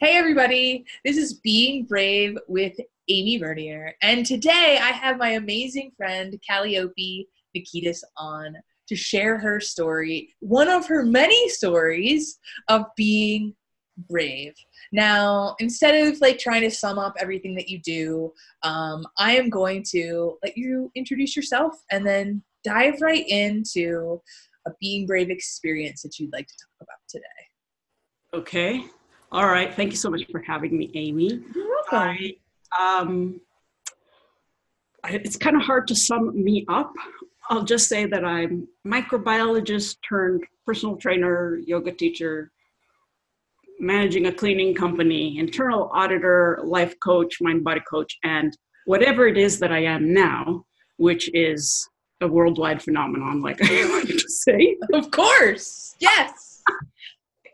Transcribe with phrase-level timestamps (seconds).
[0.00, 0.86] Hey, everybody.
[1.04, 2.72] This is Being Brave with
[3.10, 3.92] Amy Vernier.
[4.00, 8.54] And today I have my amazing friend, Kaliopi Nikitas, on
[8.88, 13.54] to share her story, one of her many stories of being
[14.08, 14.54] brave.
[14.90, 19.50] Now, instead of like trying to sum up everything that you do, um, I am
[19.50, 24.22] going to let you introduce yourself and then dive right into
[24.66, 27.24] a being brave experience that you'd like to talk about today.
[28.32, 28.86] Okay.
[29.32, 29.72] All right.
[29.72, 31.42] Thank you so much for having me, Amy.
[31.54, 31.98] You're welcome.
[31.98, 32.36] I,
[32.78, 33.40] um,
[35.04, 36.92] I, it's kind of hard to sum me up.
[37.48, 42.50] I'll just say that I'm microbiologist turned personal trainer, yoga teacher,
[43.78, 49.58] managing a cleaning company, internal auditor, life coach, mind body coach, and whatever it is
[49.60, 50.64] that I am now,
[50.96, 51.88] which is
[52.20, 54.76] a worldwide phenomenon, like I like to say.
[54.92, 55.94] Of course.
[56.00, 56.62] Yes.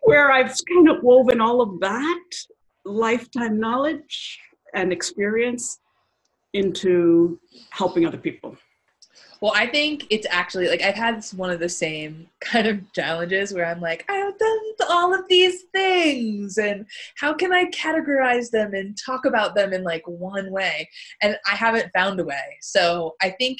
[0.06, 2.24] Where I've kind of woven all of that
[2.84, 4.38] lifetime knowledge
[4.72, 5.80] and experience
[6.52, 7.40] into
[7.70, 8.56] helping other people.
[9.42, 13.52] Well, I think it's actually like I've had one of the same kind of challenges
[13.52, 16.86] where I'm like, I've done all of these things, and
[17.18, 20.88] how can I categorize them and talk about them in like one way?
[21.20, 22.58] And I haven't found a way.
[22.62, 23.58] So I think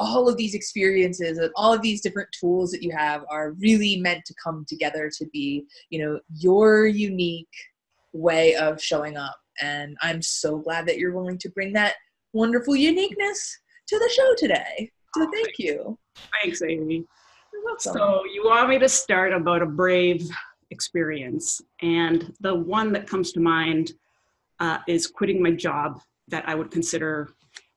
[0.00, 3.98] all of these experiences and all of these different tools that you have are really
[3.98, 7.46] meant to come together to be, you know, your unique
[8.14, 9.36] way of showing up.
[9.60, 11.94] And I'm so glad that you're willing to bring that
[12.32, 14.90] wonderful uniqueness to the show today.
[15.14, 15.98] So thank you.
[16.42, 17.04] Thanks, Amy.
[17.78, 20.26] So, you want me to start about a brave
[20.70, 21.60] experience.
[21.82, 23.92] And the one that comes to mind
[24.60, 27.28] uh, is quitting my job that I would consider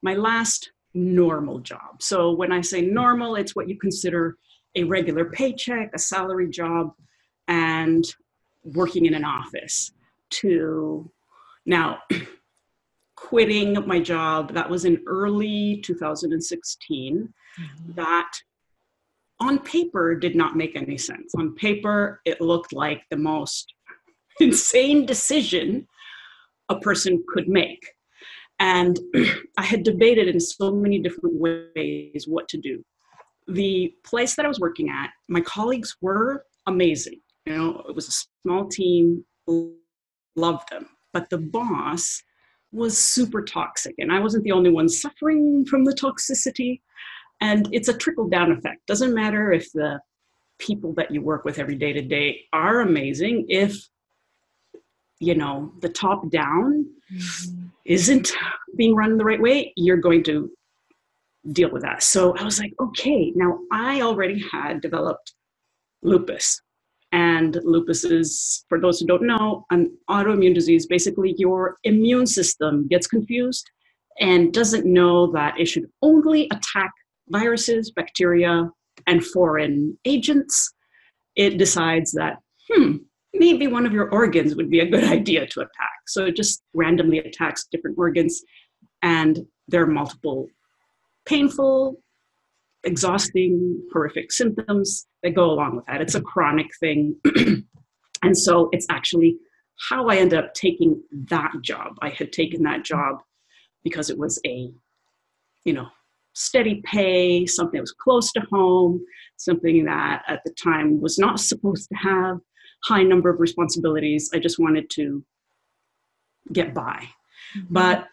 [0.01, 2.01] my last normal job.
[2.01, 4.37] So, when I say normal, it's what you consider
[4.75, 6.93] a regular paycheck, a salary job,
[7.47, 8.03] and
[8.63, 9.91] working in an office.
[10.41, 11.11] To
[11.65, 11.99] now,
[13.15, 17.33] quitting my job, that was in early 2016.
[17.59, 17.91] Mm-hmm.
[17.93, 18.31] That
[19.39, 21.33] on paper did not make any sense.
[21.35, 23.73] On paper, it looked like the most
[24.39, 25.87] insane decision
[26.69, 27.85] a person could make.
[28.59, 28.99] And
[29.57, 32.83] I had debated in so many different ways what to do.
[33.47, 37.19] The place that I was working at, my colleagues were amazing.
[37.45, 39.25] You know, it was a small team,
[40.35, 40.87] loved them.
[41.11, 42.23] But the boss
[42.71, 46.81] was super toxic, and I wasn't the only one suffering from the toxicity.
[47.41, 48.87] And it's a trickle down effect.
[48.87, 49.99] Doesn't matter if the
[50.59, 53.87] people that you work with every day to day are amazing, if
[55.19, 56.85] you know the top down
[57.85, 58.31] Isn't
[58.77, 60.49] being run the right way, you're going to
[61.51, 62.03] deal with that.
[62.03, 65.33] So I was like, okay, now I already had developed
[66.01, 66.61] lupus.
[67.11, 70.87] And lupus is, for those who don't know, an autoimmune disease.
[70.87, 73.69] Basically, your immune system gets confused
[74.19, 76.91] and doesn't know that it should only attack
[77.29, 78.69] viruses, bacteria,
[79.07, 80.73] and foreign agents.
[81.35, 82.37] It decides that,
[82.69, 82.97] hmm,
[83.33, 85.99] maybe one of your organs would be a good idea to attack.
[86.07, 88.43] So it just randomly attacks different organs,
[89.01, 90.47] and there are multiple
[91.25, 92.01] painful,
[92.83, 96.01] exhausting, horrific symptoms that go along with that.
[96.01, 97.15] It's a chronic thing.
[98.23, 99.37] and so it's actually
[99.89, 101.95] how I ended up taking that job.
[102.01, 103.21] I had taken that job
[103.83, 104.69] because it was a,
[105.63, 105.87] you know,
[106.33, 109.03] steady pay, something that was close to home,
[109.37, 112.39] something that at the time was not supposed to have
[112.85, 114.29] high number of responsibilities.
[114.33, 115.23] I just wanted to
[116.51, 117.07] get by.
[117.57, 117.73] Mm-hmm.
[117.73, 118.07] But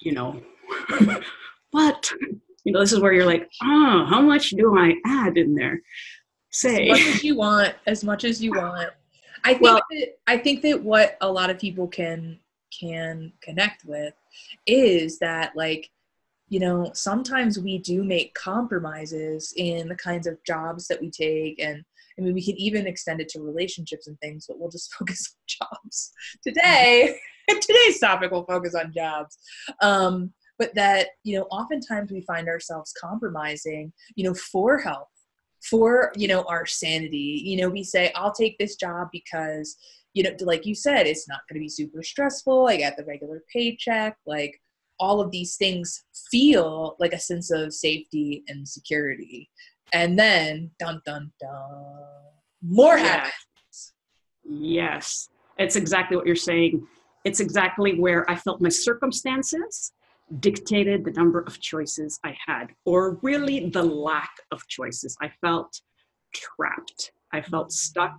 [0.00, 0.40] you know,
[1.70, 2.10] what?
[2.64, 5.80] You know, this is where you're like, oh, how much do I add in there?
[6.50, 6.88] Say.
[6.88, 8.90] as much as you want, as much as you want.
[9.44, 12.40] I think Well- that I think that what a lot of people can
[12.80, 14.12] can connect with
[14.66, 15.88] is that like
[16.48, 21.60] you know sometimes we do make compromises in the kinds of jobs that we take
[21.60, 21.84] and
[22.18, 25.34] I mean we can even extend it to relationships and things but we'll just focus
[25.34, 26.12] on jobs.
[26.42, 27.18] Today
[27.48, 29.38] today's topic will focus on jobs.
[29.82, 35.08] Um, but that you know oftentimes we find ourselves compromising you know for health
[35.68, 37.42] for you know our sanity.
[37.44, 39.76] You know we say i'll take this job because
[40.14, 42.66] you know like you said it's not going to be super stressful.
[42.66, 44.16] I get the regular paycheck.
[44.26, 44.60] Like
[44.98, 49.50] all of these things feel like a sense of safety and security
[49.92, 51.82] and then dun dun dun
[52.62, 53.24] more Yeah.
[53.24, 53.36] habits
[54.48, 55.28] yes,
[55.58, 56.86] it's exactly what you're saying.
[57.24, 59.92] It's exactly where I felt my circumstances
[60.40, 65.16] dictated the number of choices I had, or really the lack of choices.
[65.20, 65.80] I felt
[66.34, 67.12] trapped.
[67.32, 67.72] I felt mm-hmm.
[67.72, 68.16] stuck.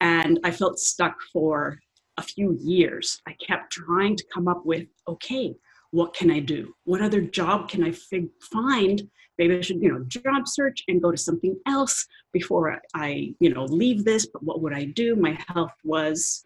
[0.00, 1.78] And I felt stuck for
[2.18, 3.20] a few years.
[3.26, 5.54] I kept trying to come up with okay,
[5.90, 6.74] what can I do?
[6.84, 9.02] What other job can I fig- find?
[9.38, 13.54] Maybe I should, you know, job search and go to something else before I, you
[13.54, 14.26] know, leave this.
[14.26, 15.16] But what would I do?
[15.16, 16.44] My health was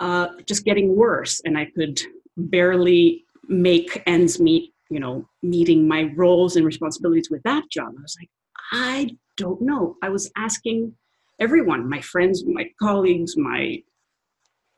[0.00, 2.00] uh, just getting worse, and I could
[2.36, 4.72] barely make ends meet.
[4.88, 7.94] You know, meeting my roles and responsibilities with that job.
[7.98, 8.28] I was like,
[8.72, 9.96] I don't know.
[10.02, 10.94] I was asking
[11.40, 13.82] everyone, my friends, my colleagues, my,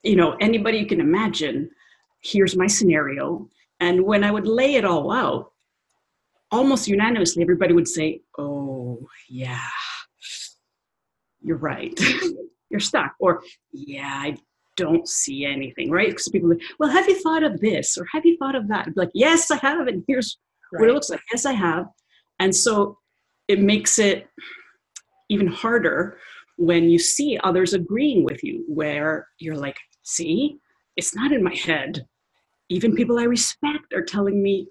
[0.04, 1.68] you know, anybody you can imagine.
[2.20, 3.48] Here's my scenario
[3.80, 5.52] and when I would lay it all out,
[6.54, 9.68] almost unanimously, everybody would say, Oh, yeah,
[11.42, 11.98] you're right.
[12.70, 13.14] you're stuck.
[13.20, 13.42] Or,
[13.72, 14.36] Yeah, I
[14.76, 16.08] don't see anything, right?
[16.08, 17.98] Because people like, Well, have you thought of this?
[17.98, 18.88] Or have you thought of that?
[18.96, 19.86] like, Yes, I have.
[19.86, 20.38] And here's
[20.72, 20.80] right.
[20.80, 21.20] what it looks like.
[21.32, 21.86] Yes, I have.
[22.38, 22.98] And so
[23.48, 24.28] it makes it
[25.28, 26.18] even harder
[26.56, 30.58] when you see others agreeing with you, where you're like, See,
[30.96, 32.04] it's not in my head
[32.70, 34.68] even people I respect are telling me,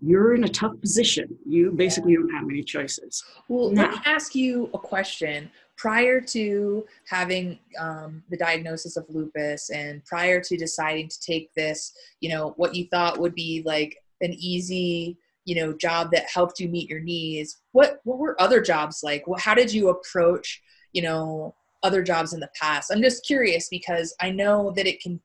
[0.00, 1.36] you're in a tough position.
[1.46, 3.24] You basically don't have many choices.
[3.48, 5.50] Well, now, let me ask you a question.
[5.76, 11.92] Prior to having um, the diagnosis of lupus and prior to deciding to take this,
[12.20, 16.60] you know, what you thought would be like an easy, you know, job that helped
[16.60, 19.24] you meet your needs, what, what were other jobs like?
[19.38, 20.62] How did you approach,
[20.92, 22.92] you know, other jobs in the past?
[22.92, 25.20] I'm just curious because I know that it can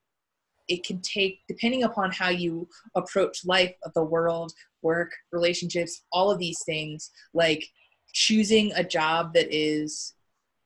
[0.70, 6.32] it can take depending upon how you approach life of the world work relationships all
[6.32, 7.66] of these things like
[8.14, 10.14] choosing a job that is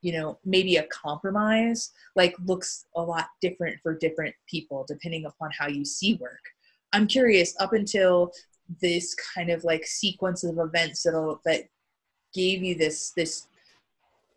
[0.02, 5.50] you know maybe a compromise like looks a lot different for different people depending upon
[5.58, 6.42] how you see work
[6.92, 8.32] i'm curious up until
[8.82, 11.64] this kind of like sequence of events that'll, that
[12.34, 13.48] gave you this this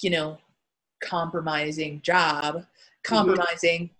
[0.00, 0.38] you know
[1.02, 2.64] compromising job mm-hmm.
[3.02, 3.90] compromising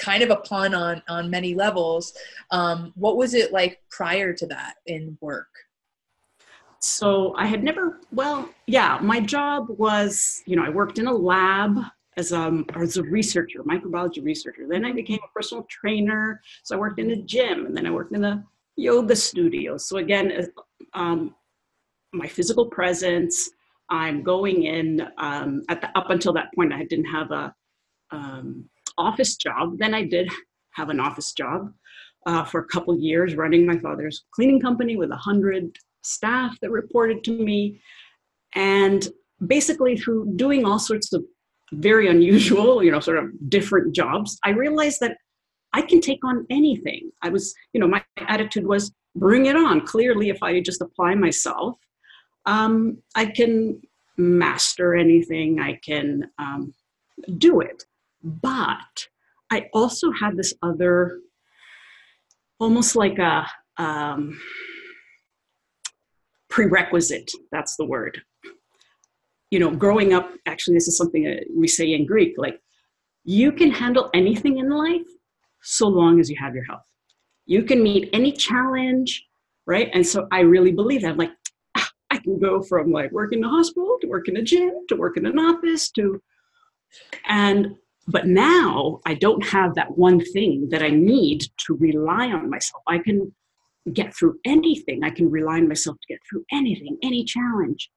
[0.00, 2.12] kind of a pun on on many levels.
[2.50, 5.48] Um, what was it like prior to that in work?
[6.80, 8.00] So I had never.
[8.10, 11.78] Well, yeah, my job was you know I worked in a lab
[12.16, 14.66] as a, as a researcher, microbiology researcher.
[14.68, 16.40] Then I became a personal trainer.
[16.64, 18.44] So I worked in a gym, and then I worked in a
[18.76, 19.76] yoga studio.
[19.76, 20.48] So again,
[20.94, 21.34] um,
[22.12, 23.50] my physical presence.
[23.92, 26.72] I'm going in um, at the, up until that point.
[26.72, 27.52] I didn't have a
[28.12, 28.68] um,
[29.00, 29.78] office job.
[29.78, 30.28] Then I did
[30.72, 31.72] have an office job
[32.26, 36.70] uh, for a couple years, running my father's cleaning company with a hundred staff that
[36.70, 37.80] reported to me,
[38.54, 39.08] and
[39.46, 41.24] basically through doing all sorts of
[41.72, 45.16] very unusual, you know, sort of different jobs, I realized that
[45.72, 47.12] I can take on anything.
[47.22, 49.86] I was, you know, my attitude was bring it on.
[49.86, 51.78] Clearly, if I just apply myself,
[52.46, 53.80] um, I can
[54.16, 55.60] master anything.
[55.60, 56.74] I can um,
[57.38, 57.84] do it.
[58.22, 59.06] But
[59.50, 61.20] I also had this other,
[62.58, 63.46] almost like a
[63.78, 64.38] um,
[66.48, 68.20] prerequisite, that's the word.
[69.50, 72.60] You know, growing up, actually, this is something that we say in Greek like,
[73.24, 75.06] you can handle anything in life
[75.62, 76.84] so long as you have your health.
[77.46, 79.26] You can meet any challenge,
[79.66, 79.90] right?
[79.92, 81.12] And so I really believe that.
[81.12, 81.32] I'm like,
[81.76, 84.70] ah, I can go from like working in a hospital to work in a gym
[84.88, 86.22] to work in an office to,
[87.26, 87.76] and
[88.10, 92.82] but now I don't have that one thing that I need to rely on myself.
[92.88, 93.32] I can
[93.92, 95.04] get through anything.
[95.04, 97.90] I can rely on myself to get through anything, any challenge,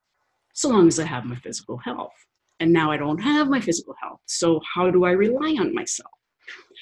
[0.53, 2.13] so long as I have my physical health.
[2.59, 4.19] And now I don't have my physical health.
[4.25, 6.11] So, how do I rely on myself?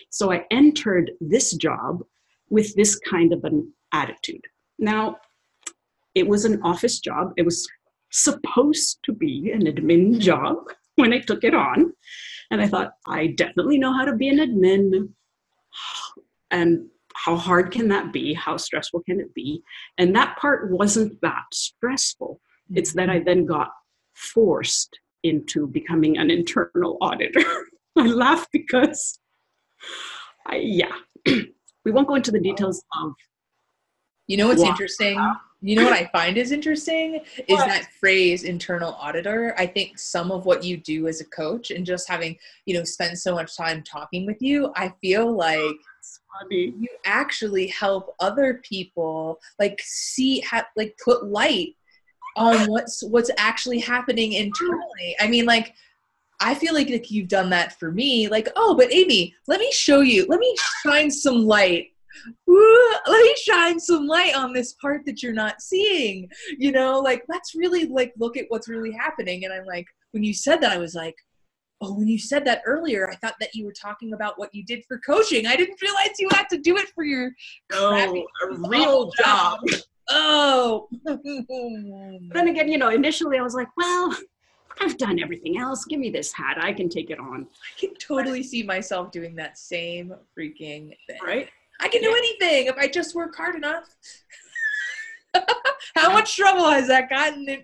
[0.10, 2.04] So, I entered this job
[2.50, 4.44] with this kind of an attitude.
[4.78, 5.18] Now,
[6.14, 7.68] it was an office job, it was
[8.12, 10.58] supposed to be an admin job
[10.96, 11.94] when I took it on.
[12.50, 15.10] And I thought, I definitely know how to be an admin.
[16.52, 18.34] And how hard can that be?
[18.34, 19.64] How stressful can it be?
[19.98, 22.42] And that part wasn't that stressful.
[22.74, 23.26] It's that I mm-hmm.
[23.26, 23.70] then got
[24.16, 27.44] forced into becoming an internal auditor.
[27.98, 29.20] I laugh because,
[30.48, 30.94] I, yeah,
[31.26, 33.14] we won't go into the details of.
[34.28, 35.20] You know what's interesting?
[35.64, 37.16] You know what I find is interesting
[37.48, 37.68] is what?
[37.68, 39.54] that phrase internal auditor.
[39.60, 42.84] I think some of what you do as a coach and just having, you know,
[42.84, 45.76] spend so much time talking with you, I feel like
[46.50, 51.76] you actually help other people like see ha- like put light
[52.36, 55.16] on what's what's actually happening internally.
[55.20, 55.76] I mean like
[56.44, 58.28] I feel like, like you've done that for me.
[58.28, 60.26] Like, oh, but Amy, let me show you.
[60.28, 61.91] Let me shine some light
[62.48, 67.24] let me shine some light on this part that you're not seeing you know like
[67.30, 70.72] let's really like look at what's really happening and i'm like when you said that
[70.72, 71.16] i was like
[71.82, 74.64] oh, when you said that earlier, I thought that you were talking about what you
[74.64, 75.48] did for coaching.
[75.48, 77.32] I didn't realize you had to do it for your
[77.74, 79.60] oh, a real job.
[80.10, 80.88] Oh.
[81.06, 84.16] then again, you know, initially I was like, well,
[84.80, 85.86] I've done everything else.
[85.86, 86.58] Give me this hat.
[86.60, 87.48] I can take it on.
[87.50, 91.20] I can totally see myself doing that same freaking thing.
[91.26, 91.50] Right?
[91.82, 92.18] I can do yeah.
[92.18, 93.96] anything if I just work hard enough.
[95.96, 97.64] How much trouble has that gotten in?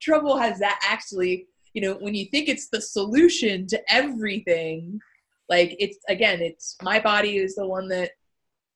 [0.00, 5.00] Trouble has that actually, you know, when you think it's the solution to everything,
[5.48, 8.12] like it's again, it's my body is the one that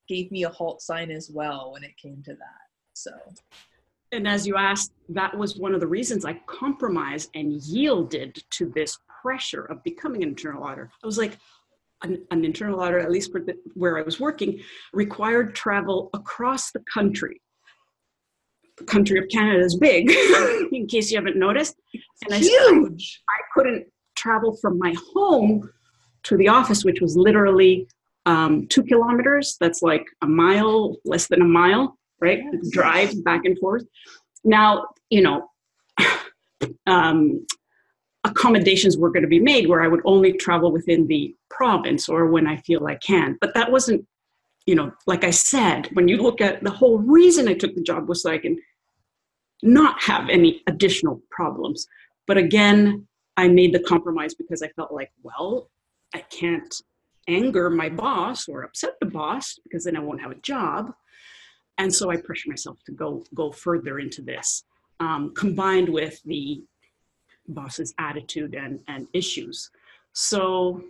[0.07, 2.67] gave me a halt sign as well when it came to that.
[2.93, 3.11] So
[4.11, 8.71] and as you asked, that was one of the reasons I compromised and yielded to
[8.73, 10.91] this pressure of becoming an internal auditor.
[11.03, 11.37] I was like,
[12.03, 14.59] an, an internal auditor, at least the, where I was working,
[14.93, 17.41] required travel across the country.
[18.77, 20.11] The country of Canada is big,
[20.71, 21.75] in case you haven't noticed.
[22.25, 23.21] And I, huge.
[23.27, 25.69] I couldn't travel from my home
[26.23, 27.87] to the office, which was literally
[28.27, 29.57] um, two kilometers.
[29.59, 32.39] That's like a mile, less than a mile right?
[32.51, 32.69] Yes.
[32.71, 33.83] Drive back and forth.
[34.43, 35.49] Now, you know,
[36.87, 37.45] um,
[38.27, 42.27] accommodations were going to be made where I would only travel within the province or
[42.27, 43.37] when I feel I can.
[43.41, 44.05] But that wasn't,
[44.65, 47.81] you know, like I said, when you look at the whole reason I took the
[47.81, 48.57] job was so I can
[49.63, 51.87] not have any additional problems.
[52.25, 53.07] But again,
[53.37, 55.69] I made the compromise because I felt like, well,
[56.13, 56.73] I can't
[57.27, 60.93] anger my boss or upset the boss because then I won't have a job
[61.77, 64.63] and so I pressure myself to go go further into this,
[64.99, 66.63] um, combined with the
[67.47, 69.69] boss's attitude and and issues.
[70.13, 70.81] So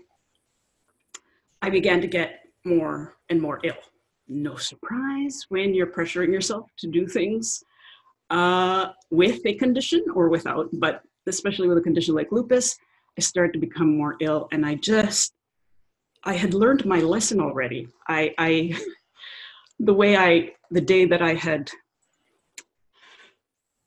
[1.61, 3.83] I began to get more and more ill.
[4.27, 7.63] No surprise when you're pressuring yourself to do things
[8.29, 12.77] uh, with a condition or without, but especially with a condition like lupus,
[13.17, 15.33] I started to become more ill, and I just
[16.23, 17.87] I had learned my lesson already.
[18.07, 18.77] I, I
[19.79, 21.71] the way I, the day that I had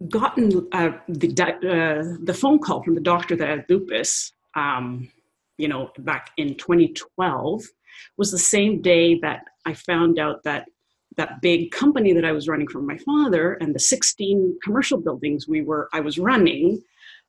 [0.08, 5.10] gotten uh, the, uh, the phone call from the doctor that I had lupus, um,
[5.58, 7.62] you know, back in 2012,
[8.16, 10.66] was the same day that I found out that
[11.16, 15.48] that big company that I was running for my father and the 16 commercial buildings
[15.48, 16.82] we were I was running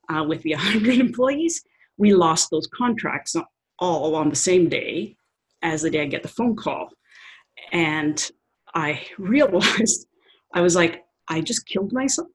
[0.07, 1.63] uh, with the 100 employees,
[1.97, 3.35] we lost those contracts
[3.79, 5.15] all on the same day
[5.61, 6.89] as the day I get the phone call.
[7.71, 8.31] And
[8.73, 10.07] I realized
[10.53, 12.27] I was like, I just killed myself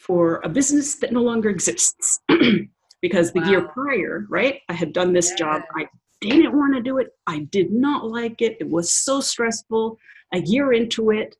[0.00, 2.20] for a business that no longer exists.
[3.02, 3.50] because the wow.
[3.50, 5.36] year prior, right, I had done this yeah.
[5.36, 5.62] job.
[5.76, 5.86] I
[6.20, 7.08] didn't want to do it.
[7.26, 8.56] I did not like it.
[8.60, 9.98] It was so stressful.
[10.34, 11.34] A year into it,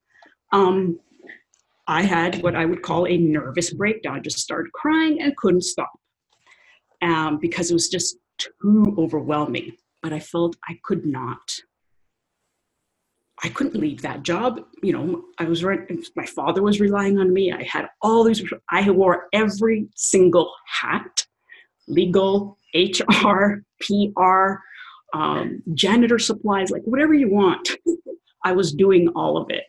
[0.53, 0.99] um,
[1.87, 4.17] I had what I would call a nervous breakdown.
[4.17, 5.93] I just started crying and couldn't stop
[7.03, 9.73] um, because it was just too overwhelming.
[10.03, 11.61] But I felt I could not
[13.43, 14.61] I couldn't leave that job.
[14.83, 15.65] You know, I was.
[16.15, 17.53] My father was relying on me.
[17.53, 18.43] I had all these.
[18.71, 21.27] I wore every single hat:
[21.89, 24.55] legal, HR, PR,
[25.15, 27.71] um, janitor supplies, like whatever you want.
[28.45, 29.65] I was doing all of it,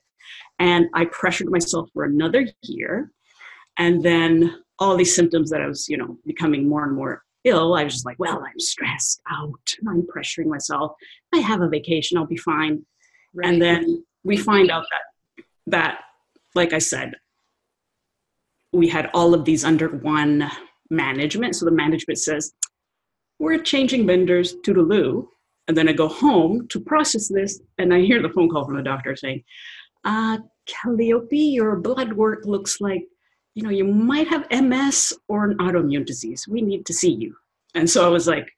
[0.60, 3.12] and I pressured myself for another year,
[3.78, 7.76] and then all these symptoms that I was, you know, becoming more and more ill.
[7.76, 9.76] I was just like, well, I'm stressed out.
[9.88, 10.94] I'm pressuring myself.
[11.34, 12.18] I have a vacation.
[12.18, 12.84] I'll be fine
[13.34, 13.48] Right.
[13.48, 16.00] And then we find out that that,
[16.56, 17.14] like I said,
[18.74, 20.50] we had all of these under one
[20.90, 21.56] management.
[21.56, 22.54] So the management says,
[23.40, 25.30] we're changing vendors to the loo.
[25.68, 28.76] And then I go home to process this, and I hear the phone call from
[28.76, 29.44] the doctor saying,
[30.04, 33.04] uh, Kaliopi, your blood work looks like,
[33.56, 36.48] you know, you might have MS or an autoimmune disease.
[36.48, 37.36] We need to see you.
[37.76, 38.50] And so I was like,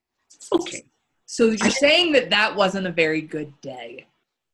[0.51, 0.84] okay.
[1.25, 4.08] So you're saying that that wasn't a very good day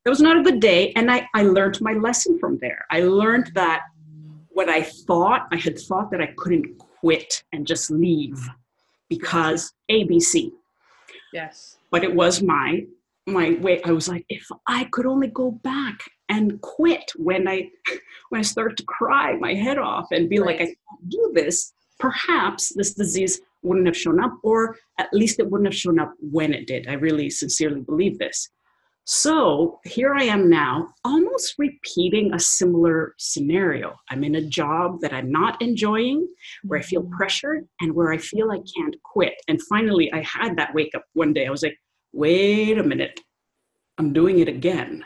[0.05, 2.85] it was not a good day and I, I learned my lesson from there.
[2.89, 3.83] I learned that
[4.59, 8.37] what i thought i had thought that i couldn't quit and just leave
[9.07, 10.51] because abc
[11.31, 11.77] yes.
[11.91, 12.85] But it was my
[13.25, 13.81] my way.
[13.83, 17.69] I was like if i could only go back and quit when i
[18.29, 20.47] when i started to cry my head off and be right.
[20.47, 25.39] like i can't do this perhaps this disease wouldn't have shown up or at least
[25.39, 26.87] it wouldn't have shown up when it did.
[26.87, 28.49] I really sincerely believe this
[29.11, 33.95] so here I am now, almost repeating a similar scenario.
[34.11, 36.27] I'm in a job that I'm not enjoying,
[36.61, 37.17] where I feel mm-hmm.
[37.17, 39.33] pressured, and where I feel I can't quit.
[39.47, 41.47] And finally, I had that wake up one day.
[41.47, 41.75] I was like,
[42.13, 43.19] wait a minute,
[43.97, 45.03] I'm doing it again.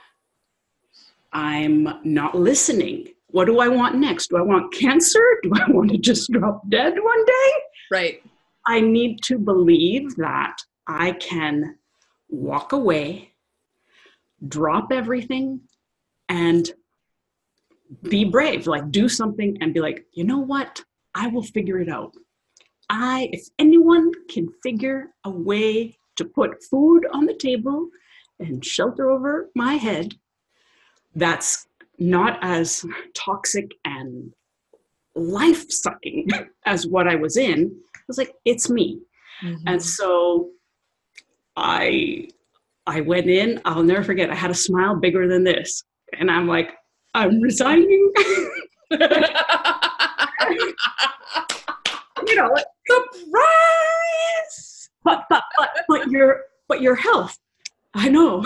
[1.31, 3.07] I'm not listening.
[3.27, 4.31] What do I want next?
[4.31, 5.23] Do I want cancer?
[5.43, 7.51] Do I want to just drop dead one day?
[7.89, 8.23] Right.
[8.67, 10.57] I need to believe that
[10.87, 11.77] I can
[12.27, 13.29] walk away,
[14.47, 15.61] drop everything,
[16.29, 16.71] and
[18.03, 18.67] be brave.
[18.67, 20.83] Like, do something and be like, you know what?
[21.15, 22.13] I will figure it out.
[22.89, 27.89] I, if anyone can figure a way to put food on the table
[28.39, 30.15] and shelter over my head,
[31.15, 31.67] that's
[31.99, 34.33] not as toxic and
[35.15, 36.27] life sucking
[36.65, 37.75] as what I was in.
[37.95, 38.99] I was like, it's me.
[39.43, 39.67] Mm-hmm.
[39.67, 40.49] And so
[41.55, 42.27] I
[42.85, 45.83] I went in, I'll never forget, I had a smile bigger than this.
[46.19, 46.71] And I'm like,
[47.13, 48.11] I'm resigning.
[48.91, 48.99] you
[52.35, 54.89] know, like, surprise!
[55.03, 57.37] But but but but your but your health.
[57.93, 58.43] I know.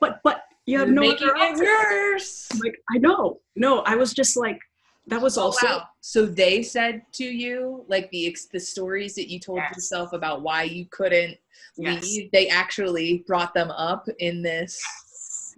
[0.00, 2.48] But but you have You're no making it worse.
[2.62, 3.40] Like I know.
[3.54, 4.58] No, I was just like
[5.06, 5.88] that was oh, also wow.
[6.00, 9.76] so they said to you like the the stories that you told yes.
[9.76, 11.36] yourself about why you couldn't
[11.76, 12.02] yes.
[12.02, 14.82] leave they actually brought them up in this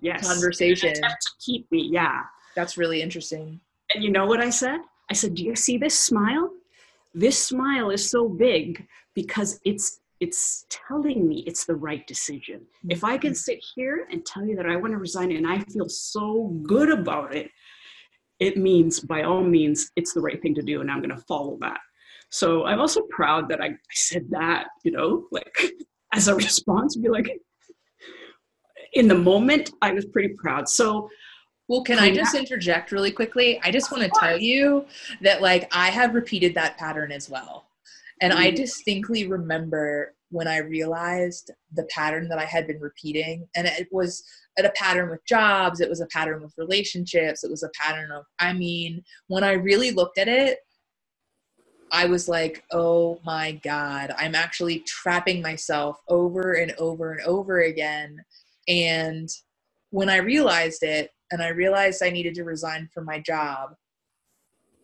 [0.00, 0.26] yes.
[0.26, 2.22] conversation to keep me yeah
[2.54, 3.60] that's really interesting
[3.94, 6.50] and you know what i said i said do you see this smile
[7.14, 12.56] this smile is so big because it's it's telling me it's the right decision.
[12.56, 12.90] Mm-hmm.
[12.90, 15.60] If I can sit here and tell you that I want to resign and I
[15.60, 17.52] feel so good about it,
[18.38, 21.24] it means by all means it's the right thing to do and i'm going to
[21.24, 21.80] follow that
[22.30, 25.56] so i'm also proud that I, I, said that you know like
[26.14, 27.28] as a response be like
[28.94, 31.08] in the moment i was pretty proud so
[31.68, 34.86] well can i just interject really quickly i just want to tell you
[35.22, 37.68] that like i have repeated that pattern as well
[38.20, 38.42] and mm-hmm.
[38.42, 43.48] i distinctly remember when I realized the pattern that I had been repeating.
[43.56, 44.22] And it was
[44.58, 48.24] a pattern with jobs, it was a pattern with relationships, it was a pattern of,
[48.40, 50.58] I mean, when I really looked at it,
[51.92, 57.60] I was like, oh my God, I'm actually trapping myself over and over and over
[57.60, 58.22] again.
[58.66, 59.28] And
[59.90, 63.74] when I realized it, and I realized I needed to resign from my job,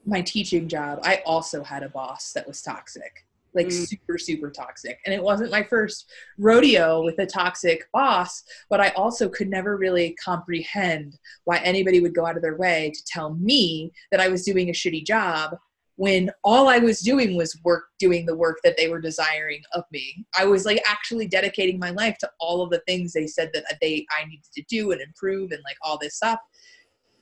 [0.04, 3.24] my teaching job, I also had a boss that was toxic
[3.54, 3.86] like mm.
[3.86, 8.88] super super toxic and it wasn't my first rodeo with a toxic boss but i
[8.90, 13.34] also could never really comprehend why anybody would go out of their way to tell
[13.34, 15.56] me that i was doing a shitty job
[15.96, 19.84] when all i was doing was work doing the work that they were desiring of
[19.92, 20.26] me.
[20.36, 23.64] I was like actually dedicating my life to all of the things they said that
[23.80, 26.38] they i needed to do and improve and like all this stuff.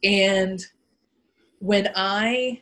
[0.03, 0.65] And
[1.59, 2.61] when i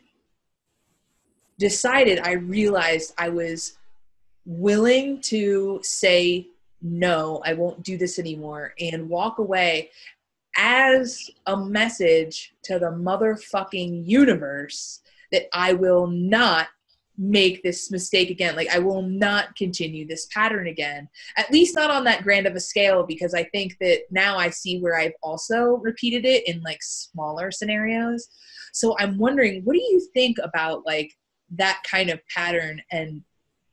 [1.61, 3.79] decided, I realized I was
[4.47, 6.49] willing to say,
[6.83, 9.91] no, I won't do this anymore, and walk away
[10.57, 15.01] as a message to the motherfucking universe
[15.33, 16.69] that I will not
[17.19, 18.57] make this mistake again.
[18.57, 21.09] Like, I will not continue this pattern again.
[21.37, 24.49] At least not on that grand of a scale, because I think that now I
[24.49, 28.29] see where I've also repeated it in like smaller scenarios.
[28.73, 31.13] So I'm wondering, what do you think about like
[31.57, 33.23] that kind of pattern and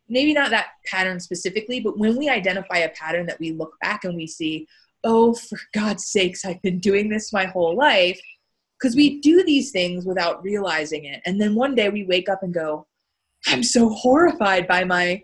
[0.10, 4.04] maybe not that pattern specifically, but when we identify a pattern that we look back
[4.04, 4.67] and we see,
[5.04, 8.20] oh, for God's sakes, I've been doing this my whole life.
[8.80, 11.22] Because we do these things without realizing it.
[11.26, 12.86] And then one day we wake up and go,
[13.48, 15.24] I'm so horrified by my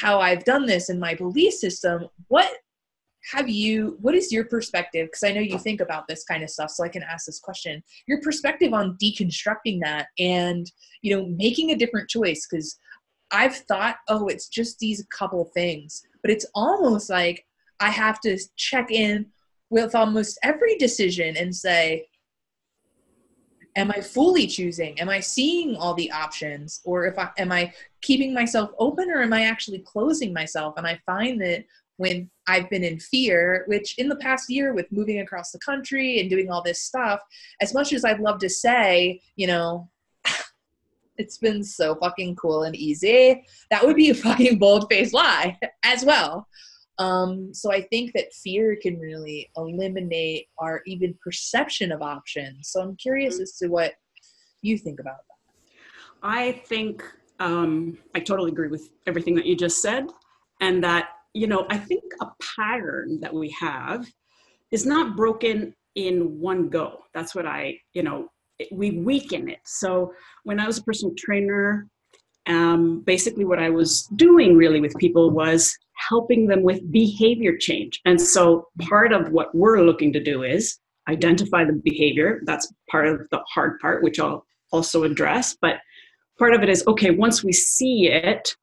[0.00, 2.08] how I've done this and my belief system.
[2.28, 2.50] What
[3.32, 6.50] have you what is your perspective because i know you think about this kind of
[6.50, 10.70] stuff so i can ask this question your perspective on deconstructing that and
[11.02, 12.78] you know making a different choice because
[13.30, 17.46] i've thought oh it's just these couple things but it's almost like
[17.80, 19.24] i have to check in
[19.70, 22.06] with almost every decision and say
[23.76, 24.98] am i fully choosing?
[25.00, 26.80] Am i seeing all the options?
[26.84, 30.74] Or if i am i keeping myself open or am i actually closing myself?
[30.76, 31.64] And i find that
[31.96, 36.20] when I've been in fear, which in the past year with moving across the country
[36.20, 37.20] and doing all this stuff,
[37.60, 39.88] as much as I'd love to say, you know,
[41.16, 45.56] it's been so fucking cool and easy, that would be a fucking bold faced lie
[45.84, 46.48] as well.
[46.98, 52.68] Um, so I think that fear can really eliminate our even perception of options.
[52.70, 53.94] So I'm curious as to what
[54.62, 55.78] you think about that.
[56.22, 57.02] I think
[57.40, 60.06] um, I totally agree with everything that you just said,
[60.60, 64.06] and that you know, I think a pattern that we have
[64.70, 67.00] is not broken in one go.
[67.12, 68.28] That's what I, you know,
[68.70, 69.58] we weaken it.
[69.64, 70.12] So
[70.44, 71.88] when I was a personal trainer,
[72.46, 75.76] um, basically what I was doing really with people was
[76.08, 78.00] helping them with behavior change.
[78.04, 80.78] And so part of what we're looking to do is
[81.08, 82.40] identify the behavior.
[82.44, 85.56] That's part of the hard part, which I'll also address.
[85.60, 85.76] But
[86.38, 88.56] part of it is okay, once we see it,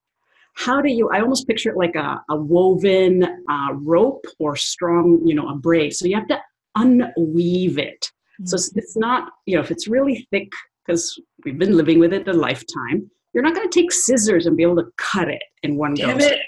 [0.54, 5.20] how do you i almost picture it like a, a woven uh, rope or strong
[5.26, 6.40] you know a braid so you have to
[6.78, 8.46] unweave it mm-hmm.
[8.46, 10.52] so it's, it's not you know if it's really thick
[10.86, 14.58] because we've been living with it a lifetime you're not going to take scissors and
[14.58, 16.26] be able to cut it in one Damn go.
[16.26, 16.40] It.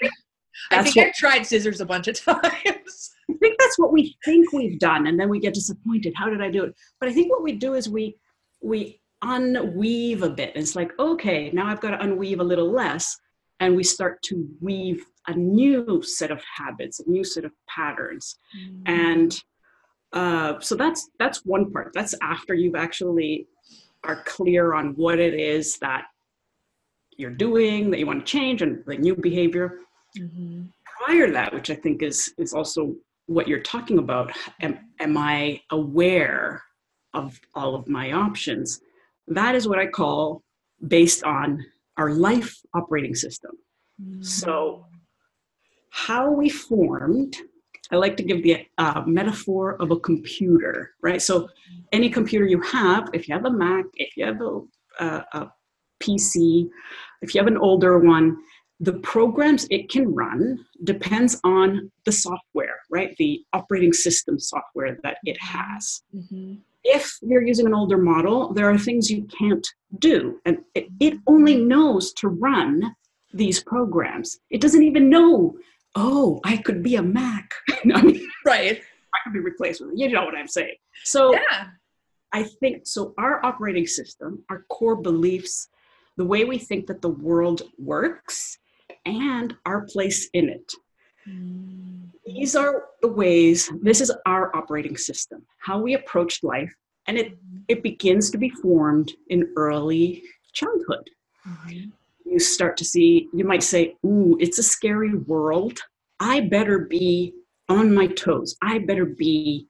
[0.70, 3.10] I think what, I've tried scissors a bunch of times.
[3.30, 6.12] I think that's what we think we've done, and then we get disappointed.
[6.16, 6.74] How did I do it?
[7.00, 8.16] But I think what we do is we
[8.62, 10.52] we unweave a bit.
[10.54, 13.16] It's like, okay, now I've got to unweave a little less,
[13.60, 18.36] and we start to weave a new set of habits, a new set of patterns,
[18.56, 18.82] mm-hmm.
[18.86, 19.42] and
[20.12, 21.92] uh, so that's that's one part.
[21.94, 23.48] That's after you've actually
[24.04, 26.04] are clear on what it is that
[27.16, 29.78] you're doing that you want to change and the new behavior.
[30.18, 30.64] Mm-hmm.
[31.04, 32.94] Prior to that, which I think is is also
[33.26, 36.62] what you're talking about, am, am I aware
[37.14, 38.80] of all of my options?
[39.28, 40.42] That is what I call
[40.88, 41.64] based on
[41.96, 43.52] our life operating system.
[44.02, 44.22] Mm-hmm.
[44.22, 44.86] So,
[45.90, 47.36] how we formed,
[47.92, 51.22] I like to give the uh, metaphor of a computer, right?
[51.22, 51.48] So,
[51.92, 55.52] any computer you have, if you have a Mac, if you have a, a, a
[56.04, 56.68] PC,
[57.22, 58.36] if you have an older one,
[58.80, 63.14] the programs it can run depends on the software, right?
[63.18, 66.02] The operating system software that it has.
[66.14, 66.54] Mm-hmm.
[66.82, 69.66] If you're using an older model, there are things you can't
[69.98, 72.94] do, and it, it only knows to run
[73.32, 74.38] these programs.
[74.50, 75.56] It doesn't even know,
[75.94, 77.50] oh, I could be a Mac.
[77.94, 78.80] I mean, right.
[79.14, 79.98] I could be replaced with, it.
[79.98, 80.74] you know what I'm saying.
[81.04, 81.68] So yeah.
[82.32, 83.14] I think so.
[83.16, 85.68] Our operating system, our core beliefs,
[86.16, 88.58] the way we think that the world works
[89.04, 90.72] and our place in it.
[91.28, 92.08] Mm.
[92.26, 96.72] These are the ways, this is our operating system, how we approach life,
[97.06, 97.36] and it,
[97.68, 100.22] it begins to be formed in early
[100.52, 101.08] childhood.
[101.46, 101.90] Mm-hmm.
[102.24, 105.78] You start to see, you might say, Ooh, it's a scary world.
[106.18, 107.34] I better be
[107.68, 108.56] on my toes.
[108.62, 109.66] I better be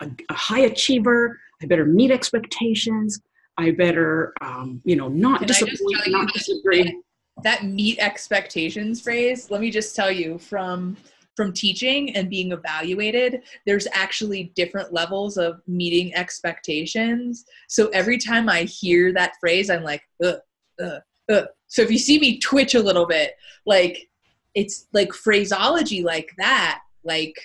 [0.00, 1.38] a, a high achiever.
[1.62, 3.20] I better meet expectations.
[3.56, 7.00] I better, um, you know, not Can disappoint, not disagree.
[7.42, 10.96] That meet expectations phrase, let me just tell you from
[11.36, 17.46] from teaching and being evaluated, there's actually different levels of meeting expectations.
[17.66, 20.40] So every time I hear that phrase, I'm like, ugh,
[20.82, 21.46] ugh, ugh.
[21.66, 24.10] So if you see me twitch a little bit, like
[24.54, 27.36] it's like phraseology like that, like,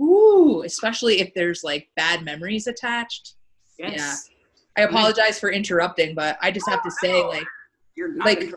[0.00, 3.34] ooh, especially if there's like bad memories attached.
[3.78, 3.94] Yes.
[3.96, 4.37] Yeah
[4.78, 7.46] I apologize for interrupting, but I just have to say, like,
[8.24, 8.52] like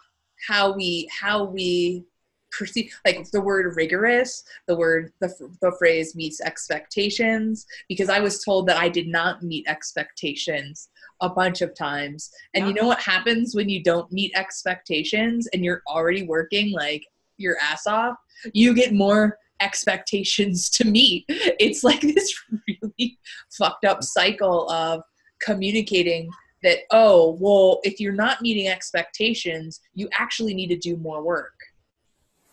[0.47, 2.05] how we how we
[2.51, 8.43] perceive, like the word rigorous, the word the the phrase meets expectations, because I was
[8.43, 10.89] told that I did not meet expectations
[11.21, 12.67] a bunch of times, and yeah.
[12.69, 17.03] you know what happens when you don't meet expectations and you're already working like
[17.37, 18.15] your ass off,
[18.53, 21.25] you get more expectations to meet.
[21.27, 22.33] It's like this
[22.67, 23.17] really
[23.49, 25.01] fucked up cycle of
[25.41, 26.29] communicating
[26.63, 31.53] that oh well if you're not meeting expectations you actually need to do more work.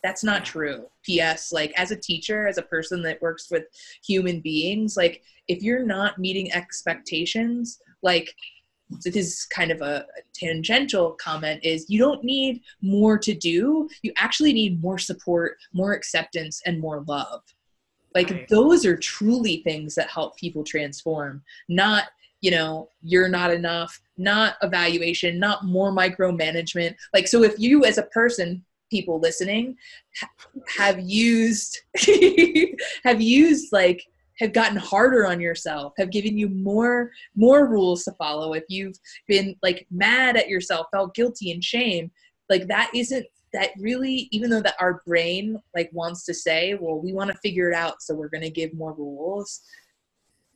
[0.03, 0.87] That's not true.
[1.05, 3.65] Ps like as a teacher as a person that works with
[4.05, 8.35] human beings like if you're not meeting expectations like
[9.05, 13.89] this is kind of a tangential comment is you don't need more to do.
[14.03, 17.43] You actually need more support more acceptance and more love.
[18.15, 18.49] Like right.
[18.49, 22.05] those are truly things that help people transform not
[22.41, 26.95] you know you're not enough not evaluation not more micromanagement.
[27.15, 29.77] Like so if you as a person people listening
[30.77, 31.81] have used
[33.05, 34.03] have used like
[34.39, 38.97] have gotten harder on yourself have given you more more rules to follow if you've
[39.27, 42.11] been like mad at yourself felt guilty and shame
[42.49, 46.99] like that isn't that really even though that our brain like wants to say well
[46.99, 49.63] we want to figure it out so we're going to give more rules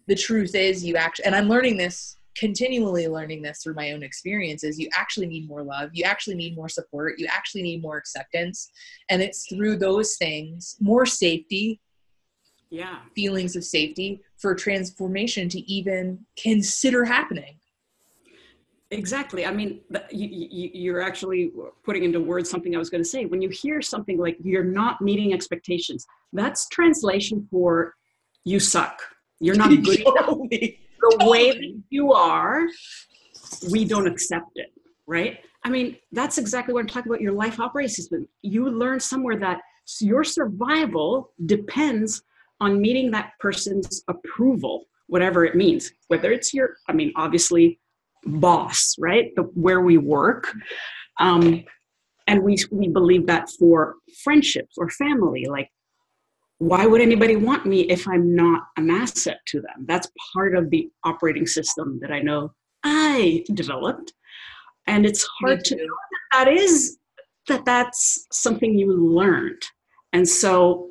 [0.08, 4.02] the truth is you actually and i'm learning this continually learning this through my own
[4.02, 4.78] experiences.
[4.78, 5.90] You actually need more love.
[5.92, 7.18] You actually need more support.
[7.18, 8.70] You actually need more acceptance.
[9.08, 11.80] And it's through those things more safety
[12.70, 13.00] yeah.
[13.14, 17.58] feelings of safety for transformation to even consider happening.
[18.90, 19.46] Exactly.
[19.46, 21.50] I mean you, are actually
[21.84, 23.24] putting into words something i was going to say.
[23.24, 27.94] When you hear something like you're not meeting expectations that's translation for
[28.44, 29.00] you suck
[29.42, 30.38] you're not good enough.
[30.48, 32.62] The way that you are,
[33.70, 34.72] we don't accept it,
[35.06, 35.40] right?
[35.64, 38.28] I mean, that's exactly what I'm talking about your life operating system.
[38.42, 39.60] You learn somewhere that
[40.00, 42.22] your survival depends
[42.60, 45.90] on meeting that person's approval, whatever it means.
[46.06, 47.80] Whether it's your, I mean, obviously,
[48.24, 49.32] boss, right?
[49.34, 50.52] The, where we work.
[51.18, 51.64] Um,
[52.28, 55.68] and we we believe that for friendships or family like
[56.62, 59.84] why would anybody want me if i'm not an asset to them?
[59.86, 62.52] That's part of the operating system that i know
[62.84, 64.12] i developed.
[64.86, 66.98] And it's hard to know that that is
[67.48, 69.62] that that's something you learned.
[70.12, 70.88] And so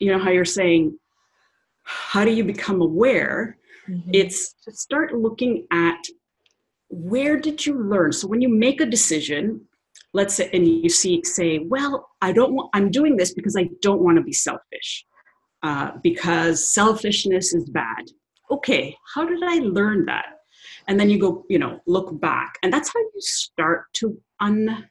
[0.00, 0.98] you know how you're saying
[1.84, 3.56] how do you become aware?
[3.88, 4.10] Mm-hmm.
[4.14, 6.02] it's to start looking at
[6.88, 8.12] where did you learn?
[8.12, 9.60] So when you make a decision
[10.14, 13.68] let's say and you see say well i don't want i'm doing this because i
[13.82, 15.04] don't want to be selfish
[15.62, 18.04] uh, because selfishness is bad.
[18.50, 20.26] Okay how did i learn that?
[20.86, 24.88] And then you go you know look back and that's how you start to un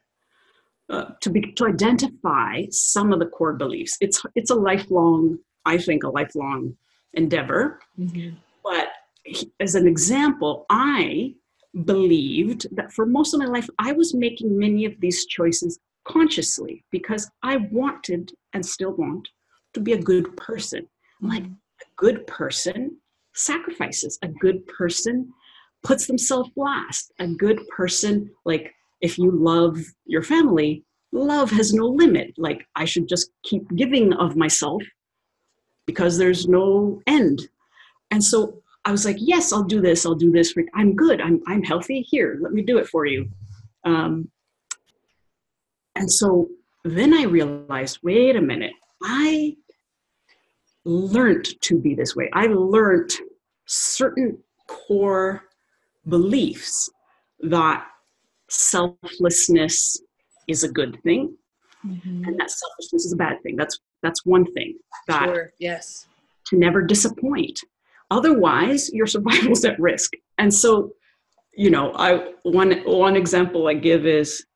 [0.90, 3.96] uh, to be to identify some of the core beliefs.
[4.00, 6.76] It's it's a lifelong i think a lifelong
[7.14, 7.80] endeavor.
[7.98, 8.36] Mm-hmm.
[8.62, 8.88] but
[9.60, 11.34] as an example i
[11.84, 16.84] believed that for most of my life, I was making many of these choices consciously
[16.90, 19.28] because I wanted and still want
[19.72, 20.82] to be a good person.
[20.82, 21.28] Mm-hmm.
[21.28, 22.96] Like a good person
[23.34, 25.32] sacrifices, a good person
[25.82, 30.82] puts themselves last, a good person, like if you love your family,
[31.12, 32.32] love has no limit.
[32.38, 34.82] Like I should just keep giving of myself
[35.86, 37.48] because there's no end.
[38.10, 40.04] And so I was like, yes, I'll do this.
[40.04, 40.54] I'll do this.
[40.74, 41.20] I'm good.
[41.20, 42.02] I'm, I'm healthy.
[42.02, 43.28] Here, let me do it for you.
[43.84, 44.30] Um,
[45.94, 46.48] and so
[46.84, 49.56] then I realized, wait a minute, I
[50.84, 52.28] learned to be this way.
[52.32, 53.12] I learned
[53.66, 55.44] certain core
[56.08, 56.90] beliefs
[57.40, 57.86] that
[58.48, 60.02] selflessness
[60.46, 61.34] is a good thing
[61.86, 62.24] mm-hmm.
[62.24, 63.56] and that selfishness is a bad thing.
[63.56, 64.76] That's that's one thing.
[65.08, 65.52] That sure.
[65.58, 66.06] yes.
[66.48, 67.60] To never disappoint
[68.14, 70.12] Otherwise, your survival is at risk.
[70.38, 70.92] And so,
[71.56, 74.46] you know, I one one example I give is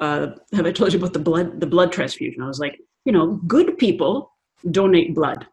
[0.00, 2.40] uh, have I told you about the blood the blood transfusion?
[2.40, 4.30] I was like, you know, good people
[4.70, 5.46] donate blood.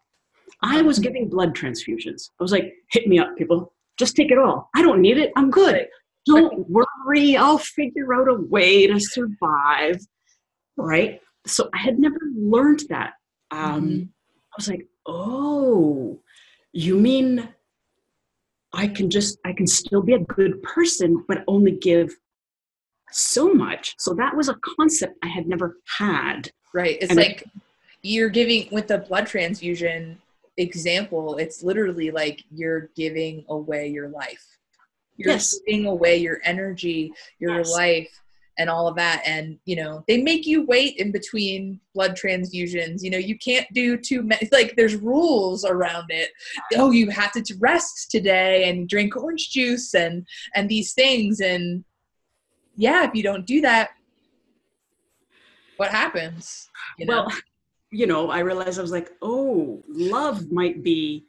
[0.61, 2.29] I was giving blood transfusions.
[2.39, 3.73] I was like, hit me up, people.
[3.97, 4.69] Just take it all.
[4.75, 5.31] I don't need it.
[5.35, 5.87] I'm good.
[6.27, 7.37] Don't worry.
[7.37, 9.99] I'll figure out a way to survive.
[10.75, 11.21] Right.
[11.47, 13.13] So I had never learned that.
[13.49, 14.03] Um, mm-hmm.
[14.03, 16.19] I was like, oh,
[16.73, 17.49] you mean
[18.73, 22.15] I can just, I can still be a good person, but only give
[23.11, 23.95] so much.
[23.97, 26.51] So that was a concept I had never had.
[26.73, 26.97] Right.
[27.01, 27.43] It's and like
[28.01, 30.19] you're giving with the blood transfusion
[30.57, 34.45] example, it's literally like you're giving away your life.
[35.15, 35.57] You're yes.
[35.65, 37.71] giving away your energy, your yes.
[37.71, 38.21] life
[38.57, 39.23] and all of that.
[39.25, 43.01] And you know they make you wait in between blood transfusions.
[43.01, 46.31] You know you can't do too many like there's rules around it.
[46.75, 51.39] Oh you have to rest today and drink orange juice and and these things.
[51.39, 51.83] And
[52.75, 53.89] yeah if you don't do that
[55.77, 56.69] what happens?
[56.97, 57.25] You know?
[57.25, 57.31] well
[57.91, 61.25] you know i realized i was like oh love might be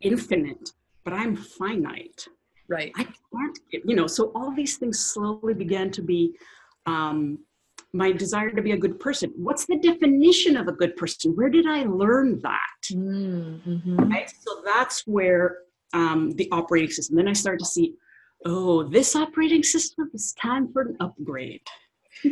[0.00, 0.70] infinite
[1.04, 2.26] but i'm finite
[2.70, 2.92] right.
[2.96, 6.34] I can't you know so all these things slowly began to be
[6.86, 7.38] um,
[7.92, 9.32] my desire to be a good person.
[9.36, 11.32] What's the definition of a good person?
[11.34, 12.82] Where did i learn that?
[12.92, 13.96] Mm-hmm.
[13.96, 14.30] right?
[14.30, 15.58] So that's where
[15.92, 17.94] um, the operating system then i started to see
[18.46, 21.66] oh this operating system is time for an upgrade.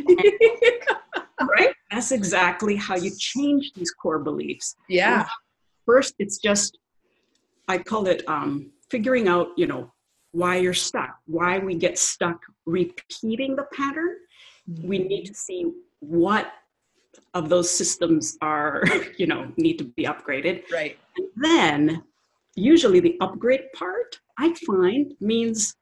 [1.41, 1.73] Right?
[1.89, 4.75] That's exactly how you change these core beliefs.
[4.89, 5.25] Yeah.
[5.85, 6.77] First it's just
[7.69, 9.91] i call it um, figuring out you know
[10.31, 14.15] why you're stuck, why we get stuck repeating the pattern.
[14.83, 16.51] We need to see what
[17.33, 18.83] of those systems are,
[19.17, 20.63] you know, need to be upgraded.
[20.71, 20.97] Right.
[21.17, 22.03] And then
[22.55, 25.75] usually the upgrade part I find means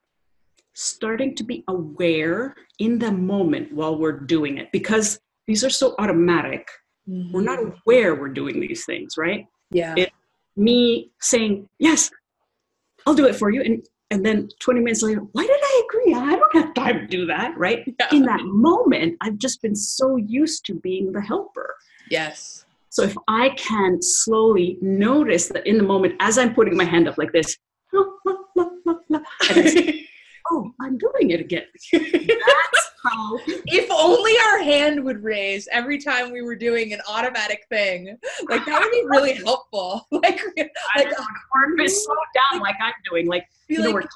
[0.74, 5.94] starting to be aware in the moment while we're doing it because these are so
[5.98, 6.68] automatic.
[7.08, 7.32] Mm-hmm.
[7.32, 9.46] We're not aware we're doing these things, right?
[9.70, 9.94] Yeah.
[9.96, 10.12] It,
[10.56, 12.10] me saying, yes,
[13.06, 13.62] I'll do it for you.
[13.62, 17.06] And and then 20 minutes later why did i agree i don't have time to
[17.06, 18.08] do that right yeah.
[18.12, 21.74] in that moment i've just been so used to being the helper
[22.10, 26.84] yes so if i can slowly notice that in the moment as i'm putting my
[26.84, 27.56] hand up like this
[30.50, 31.64] oh, I'm doing it again.
[31.92, 32.02] That's
[33.02, 33.38] how.
[33.46, 38.18] if only our hand would raise every time we were doing an automatic thing.
[38.48, 40.06] Like that would be really helpful.
[40.18, 40.40] Like,
[40.96, 41.12] like
[41.54, 43.26] arm is slow down, like I'm doing.
[43.28, 44.08] Like, you know, like,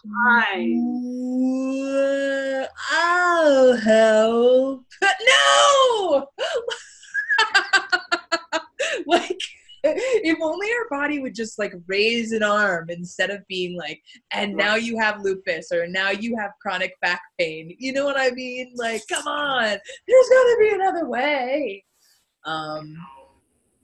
[2.93, 4.85] Oh help!
[5.27, 6.29] No.
[9.07, 9.41] like
[10.25, 14.01] if only our body would just like raise an arm instead of being like,
[14.33, 17.75] and now you have lupus or now you have chronic back pain.
[17.79, 18.73] You know what I mean?
[18.77, 21.85] Like, come on, there's got to be another way.
[22.45, 22.97] Um,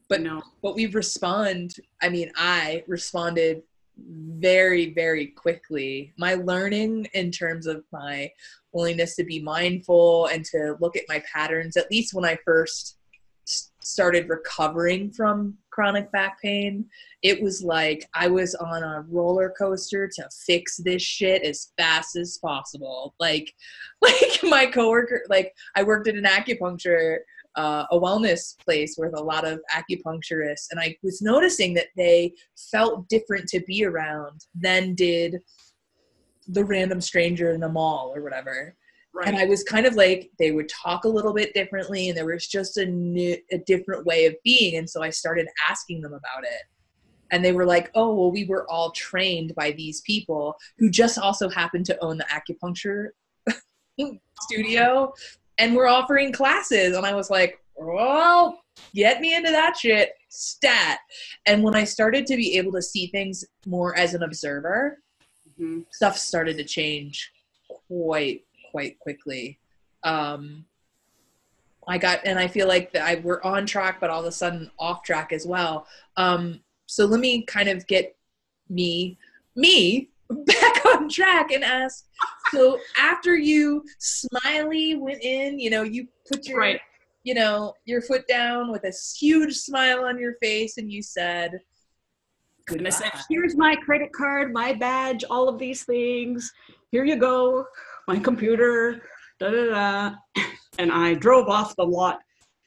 [0.09, 1.75] but no, but we respond.
[2.01, 3.63] I mean, I responded
[4.07, 6.13] very, very quickly.
[6.17, 8.31] My learning in terms of my
[8.73, 12.99] willingness to be mindful and to look at my patterns, at least when I first
[13.45, 16.85] started recovering from chronic back pain,
[17.23, 22.17] it was like I was on a roller coaster to fix this shit as fast
[22.17, 23.15] as possible.
[23.21, 23.55] Like,
[24.03, 27.19] like my coworker, like I worked at an acupuncture,
[27.55, 32.33] uh, a wellness place with a lot of acupuncturists, and I was noticing that they
[32.73, 35.37] felt different to be around than did
[36.49, 38.75] the random stranger in the mall or whatever.
[39.19, 39.27] Right.
[39.27, 42.25] And I was kind of like they would talk a little bit differently, and there
[42.25, 44.77] was just a new, a different way of being.
[44.77, 46.63] And so I started asking them about it,
[47.33, 51.19] and they were like, "Oh, well, we were all trained by these people who just
[51.19, 53.09] also happened to own the acupuncture
[54.43, 55.13] studio,
[55.59, 58.61] and we're offering classes." And I was like, "Well,
[58.95, 61.01] get me into that shit, stat."
[61.45, 65.03] And when I started to be able to see things more as an observer,
[65.61, 65.81] mm-hmm.
[65.91, 67.33] stuff started to change
[67.89, 68.43] quite
[68.79, 69.59] quite quickly.
[70.05, 70.65] Um,
[71.89, 74.31] I got, and I feel like that I we're on track, but all of a
[74.31, 75.89] sudden off track as well.
[76.17, 78.17] Um, so let me kind of get
[78.69, 79.19] me,
[79.57, 82.07] me back on track and ask.
[82.53, 86.81] So after you smiley went in, you know, you put your, right.
[87.25, 91.59] you know, your foot down with a huge smile on your face, and you said,
[92.69, 96.53] and I said, "Here's my credit card, my badge, all of these things.
[96.93, 97.67] Here you go
[98.09, 99.03] my computer,
[99.39, 100.43] da da da.
[100.79, 102.21] And I drove off the lot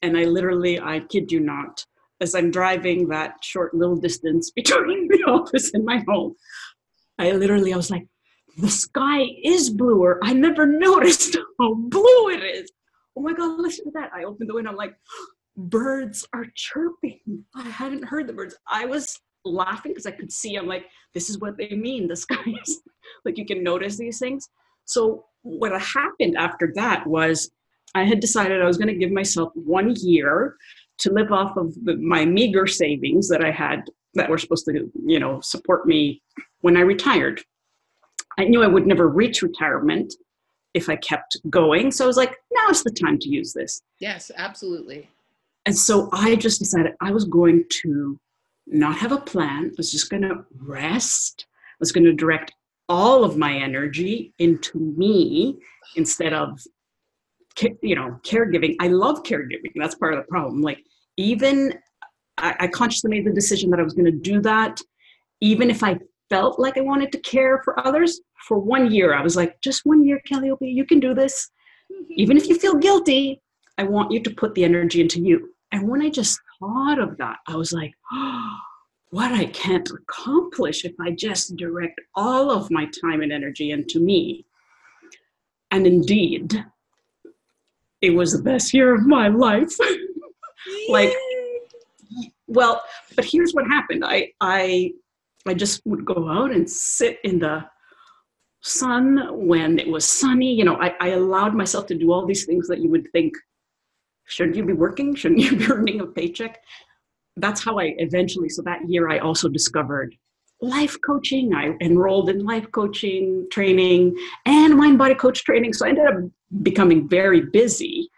[0.04, 1.84] and I literally, I kid you not,
[2.22, 6.36] as I'm driving that short little distance between the office and my home,
[7.18, 8.08] I literally, I was like,
[8.58, 10.20] the sky is bluer.
[10.24, 12.72] I never noticed how blue it is.
[13.18, 14.12] Oh my God, listen to that.
[14.16, 14.70] I opened the window.
[14.70, 14.96] I'm like,
[15.58, 17.20] birds are chirping.
[17.56, 18.56] I hadn't heard the birds.
[18.68, 22.08] I was laughing because I could see, I'm like, this is what they mean.
[22.08, 22.82] The sky is
[23.26, 24.48] like, you can notice these things.
[24.86, 27.52] So what happened after that was
[27.96, 30.56] I had decided I was going to give myself one year
[31.00, 34.92] to live off of the, my meager savings that I had that were supposed to,
[35.06, 36.22] you know, support me
[36.62, 37.42] when I retired.
[38.38, 40.14] I knew I would never reach retirement
[40.74, 41.92] if I kept going.
[41.92, 43.82] So I was like, now's the time to use this.
[44.00, 45.10] Yes, absolutely.
[45.66, 48.20] And so I just decided I was going to
[48.68, 49.66] not have a plan.
[49.66, 51.46] I was just going to rest.
[51.50, 52.54] I was going to direct
[52.92, 55.58] all of my energy into me
[55.96, 56.62] instead of
[57.82, 58.76] you know caregiving.
[58.82, 59.72] I love caregiving.
[59.76, 60.62] That's part of the problem.
[60.62, 60.84] Like
[61.18, 61.74] even
[62.38, 64.82] i, I consciously made the decision that i was going to do that.
[65.40, 65.98] Even if i
[66.30, 69.82] felt like i wanted to care for others for one year i was like just
[69.84, 71.50] one year Kaliopi you can do this.
[71.92, 72.14] Mm-hmm.
[72.24, 73.42] Even if you feel guilty
[73.78, 75.38] i want you to put the energy into you.
[75.72, 78.58] And when i just thought of that i was like oh
[79.12, 84.00] what I can't accomplish if I just direct all of my time and energy into
[84.00, 84.46] me.
[85.70, 86.66] And indeed,
[88.02, 89.76] it was the best year of my life.
[90.90, 91.14] like,
[92.48, 92.84] well,
[93.16, 94.04] but here's what happened.
[94.06, 94.94] I, I,
[95.46, 97.66] I just would go out and sit in the
[98.62, 100.54] sun when it was sunny.
[100.54, 103.34] You know, I, I allowed myself to do all these things that you would think,
[104.26, 105.16] shouldn't you be working?
[105.16, 106.60] Shouldn't you be earning a paycheck?
[107.38, 110.16] That's how I eventually, so that year I also discovered
[110.62, 111.56] life coaching.
[111.56, 114.16] I enrolled in life coaching training
[114.46, 115.74] and mind body coach training.
[115.74, 116.16] So I ended up
[116.62, 118.10] becoming very busy.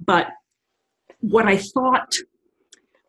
[0.00, 0.28] But
[1.20, 2.14] what I thought,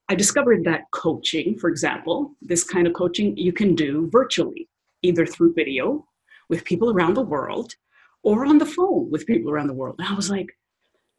[0.09, 4.67] I discovered that coaching, for example, this kind of coaching you can do virtually,
[5.01, 6.05] either through video
[6.49, 7.73] with people around the world
[8.21, 9.95] or on the phone with people around the world.
[9.99, 10.57] And I was like,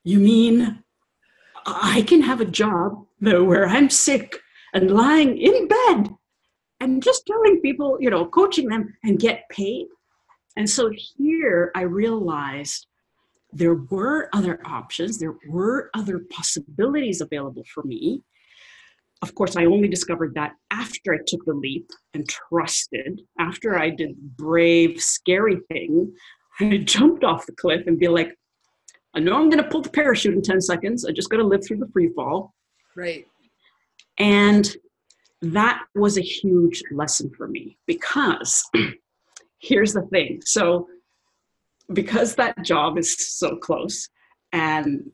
[0.05, 0.83] you mean
[1.66, 4.38] I can have a job though where I'm sick
[4.72, 6.11] and lying in bed
[6.81, 9.87] and just telling people, you know, coaching them and get paid.
[10.56, 12.87] And so here I realized
[13.52, 18.23] there were other options, there were other possibilities available for me.
[19.23, 23.90] Of course, I only discovered that after I took the leap and trusted, after I
[23.90, 26.12] did brave, scary thing,
[26.60, 28.37] I jumped off the cliff and be like,
[29.15, 31.04] I know I'm going to pull the parachute in 10 seconds.
[31.04, 32.54] I just got to live through the free fall.
[32.96, 33.27] Right.
[34.19, 34.75] And
[35.42, 38.65] that was a huge lesson for me because
[39.58, 40.40] here's the thing.
[40.44, 40.88] So,
[41.92, 44.08] because that job is so close
[44.52, 45.10] and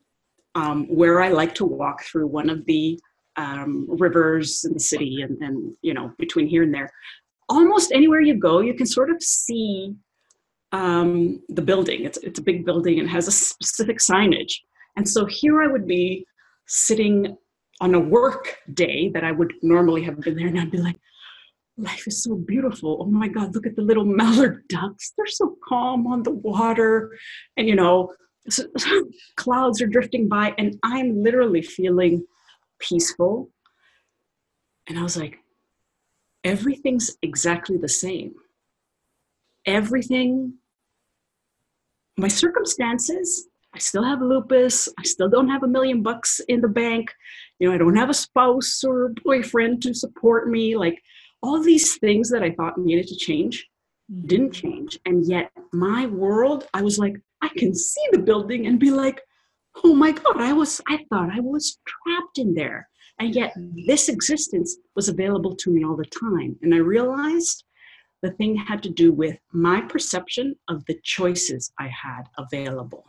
[0.55, 2.99] um, where I like to walk through one of the
[3.37, 6.91] um, rivers in the city and, and, you know, between here and there.
[7.49, 9.95] Almost anywhere you go, you can sort of see
[10.73, 12.05] um, the building.
[12.05, 14.55] It's, it's a big building and has a specific signage.
[14.97, 16.27] And so here I would be
[16.67, 17.37] sitting
[17.81, 20.97] on a work day that I would normally have been there, and I'd be like,
[21.77, 22.99] life is so beautiful.
[23.01, 25.13] Oh my God, look at the little mallard ducks.
[25.17, 27.11] They're so calm on the water.
[27.57, 28.13] And, you know,
[29.37, 32.27] clouds are drifting by, and I'm literally feeling
[32.79, 33.51] peaceful.
[34.89, 35.39] And I was like,
[36.45, 38.35] everything's exactly the same.
[39.67, 40.55] Everything,
[42.17, 44.89] my circumstances, I still have lupus.
[44.99, 47.13] I still don't have a million bucks in the bank.
[47.59, 50.77] You know, I don't have a spouse or a boyfriend to support me.
[50.77, 51.01] Like
[51.43, 53.69] all these things that I thought needed to change
[54.11, 54.27] mm-hmm.
[54.27, 54.99] didn't change.
[55.07, 59.21] And yet, my world, I was like, I can see the building and be like,
[59.85, 62.89] oh my God, I was, I thought I was trapped in there.
[63.21, 63.87] And yet, mm-hmm.
[63.87, 66.57] this existence was available to me all the time.
[66.63, 67.65] And I realized
[68.23, 73.05] the thing had to do with my perception of the choices I had available.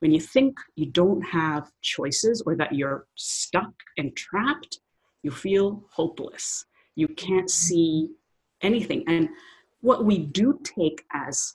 [0.00, 4.80] When you think you don't have choices or that you're stuck and trapped,
[5.22, 6.64] you feel hopeless.
[6.96, 8.08] You can't see
[8.62, 9.04] anything.
[9.06, 9.28] And
[9.80, 11.54] what we do take as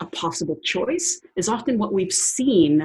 [0.00, 2.82] a possible choice is often what we've seen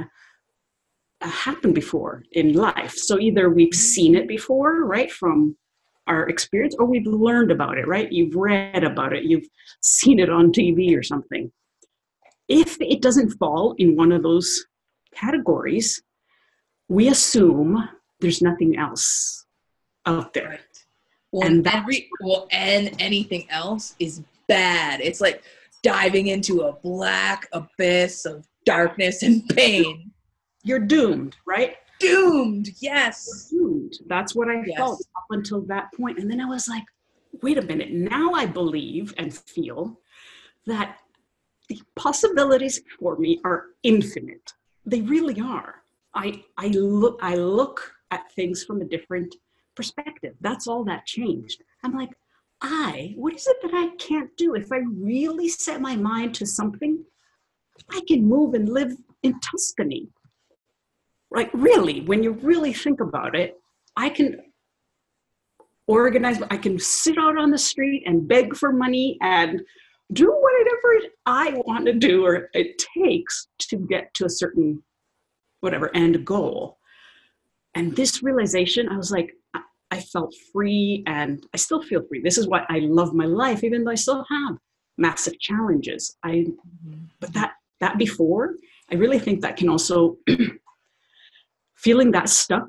[1.22, 2.94] uh, happen before in life.
[2.94, 5.58] So either we've seen it before, right, from
[6.10, 8.12] our experience, or we've learned about it, right?
[8.12, 9.48] You've read about it, you've
[9.82, 11.52] seen it on TV or something.
[12.48, 14.66] If it doesn't fall in one of those
[15.14, 16.02] categories,
[16.88, 17.88] we assume
[18.20, 19.46] there's nothing else
[20.06, 20.60] out there.
[21.32, 25.00] Well, and every well, and anything else is bad.
[25.00, 25.44] It's like
[25.84, 30.12] diving into a black abyss of darkness and pain.
[30.64, 31.76] You're doomed, right?
[32.00, 33.50] Doomed, yes.
[33.50, 33.94] Doomed.
[34.08, 34.78] That's what I yes.
[34.78, 36.20] felt up until that point.
[36.20, 36.84] And then I was like,
[37.42, 37.92] wait a minute.
[37.92, 40.00] Now I believe and feel
[40.66, 40.98] that
[41.68, 44.54] the possibilities for me are infinite.
[44.86, 45.84] They really are.
[46.14, 49.36] I, I look I look at things from a different
[49.76, 50.36] perspective.
[50.42, 51.64] That's all that changed.
[51.84, 52.10] I'm like,
[52.62, 54.56] I, what is it that I can't do?
[54.56, 57.04] If I really set my mind to something,
[57.90, 58.94] I can move and live
[59.24, 60.10] in Tuscany.
[61.32, 63.60] Like, really, when you really think about it,
[63.96, 64.42] I can
[65.88, 69.62] organize, I can sit out on the street and beg for money and
[70.14, 74.84] do whatever I want to do or it takes to get to a certain,
[75.60, 76.78] whatever, end goal.
[77.76, 79.36] And this realization, I was like,
[79.92, 82.22] I felt free and I still feel free.
[82.22, 84.58] This is why I love my life, even though I still have
[84.98, 86.16] massive challenges.
[86.24, 87.06] I, mm-hmm.
[87.20, 88.56] but that that before,
[88.92, 90.18] I really think that can also
[91.84, 92.68] feeling that stuck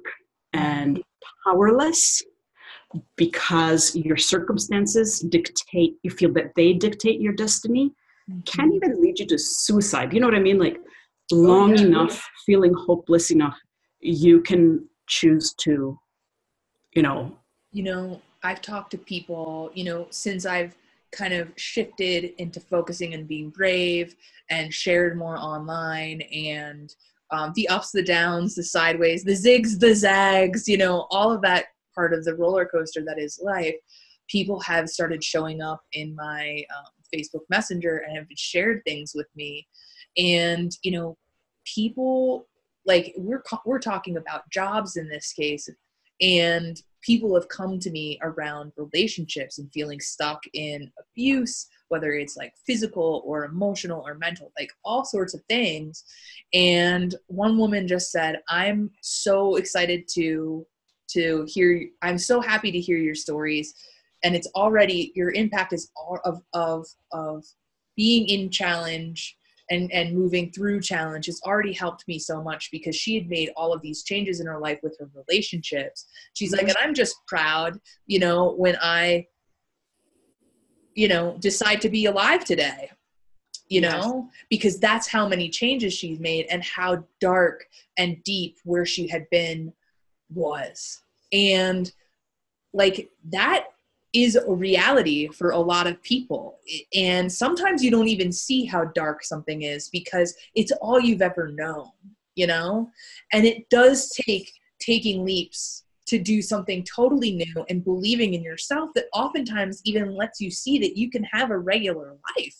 [0.52, 1.02] and
[1.44, 2.22] powerless
[3.16, 7.92] because your circumstances dictate you feel that they dictate your destiny
[8.46, 8.76] can mm-hmm.
[8.76, 10.78] even lead you to suicide you know what i mean like
[11.30, 11.86] long oh, yeah.
[11.86, 13.56] enough feeling hopeless enough
[14.00, 15.98] you can choose to
[16.94, 17.36] you know
[17.72, 20.74] you know i've talked to people you know since i've
[21.12, 24.14] kind of shifted into focusing and being brave
[24.48, 26.94] and shared more online and
[27.32, 31.42] um, the ups the downs the sideways the zigs the zags you know all of
[31.42, 33.74] that part of the roller coaster that is life
[34.28, 39.26] people have started showing up in my um, facebook messenger and have shared things with
[39.36, 39.66] me.
[40.16, 41.16] And you know
[41.64, 42.48] people
[42.86, 45.68] like we're we're talking about jobs in this case
[46.20, 52.36] and people have come to me around relationships and feeling stuck in abuse whether it's
[52.36, 56.04] like physical or emotional or mental like all sorts of things.
[56.54, 60.66] And one woman just said i'm so excited to
[61.10, 63.74] to hear i'm so happy to hear your stories.
[64.22, 67.44] And it's already your impact is all of of of
[67.96, 69.36] being in challenge
[69.70, 73.50] and and moving through challenge has already helped me so much because she had made
[73.56, 76.06] all of these changes in her life with her relationships.
[76.34, 76.68] She's like mm-hmm.
[76.70, 79.26] and i'm just proud you know when i
[80.94, 82.90] you know decide to be alive today
[83.68, 87.66] you know because that's how many changes she's made and how dark
[87.96, 89.72] and deep where she had been
[90.32, 91.92] was and
[92.72, 93.66] like that
[94.12, 96.58] is a reality for a lot of people.
[96.94, 101.48] And sometimes you don't even see how dark something is because it's all you've ever
[101.48, 101.90] known,
[102.34, 102.90] you know?
[103.32, 108.90] And it does take taking leaps to do something totally new and believing in yourself
[108.94, 112.56] that oftentimes even lets you see that you can have a regular life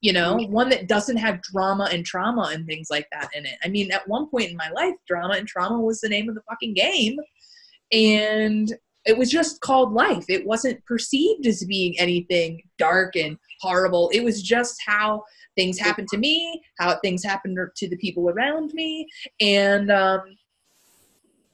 [0.00, 0.52] you know mm-hmm.
[0.52, 3.90] one that doesn't have drama and trauma and things like that in it i mean
[3.92, 6.74] at one point in my life drama and trauma was the name of the fucking
[6.74, 7.16] game
[7.92, 8.74] and
[9.08, 10.26] it was just called life.
[10.28, 14.10] It wasn't perceived as being anything dark and horrible.
[14.12, 15.24] It was just how
[15.56, 19.08] things happened to me, how things happened to the people around me,
[19.40, 20.20] and um,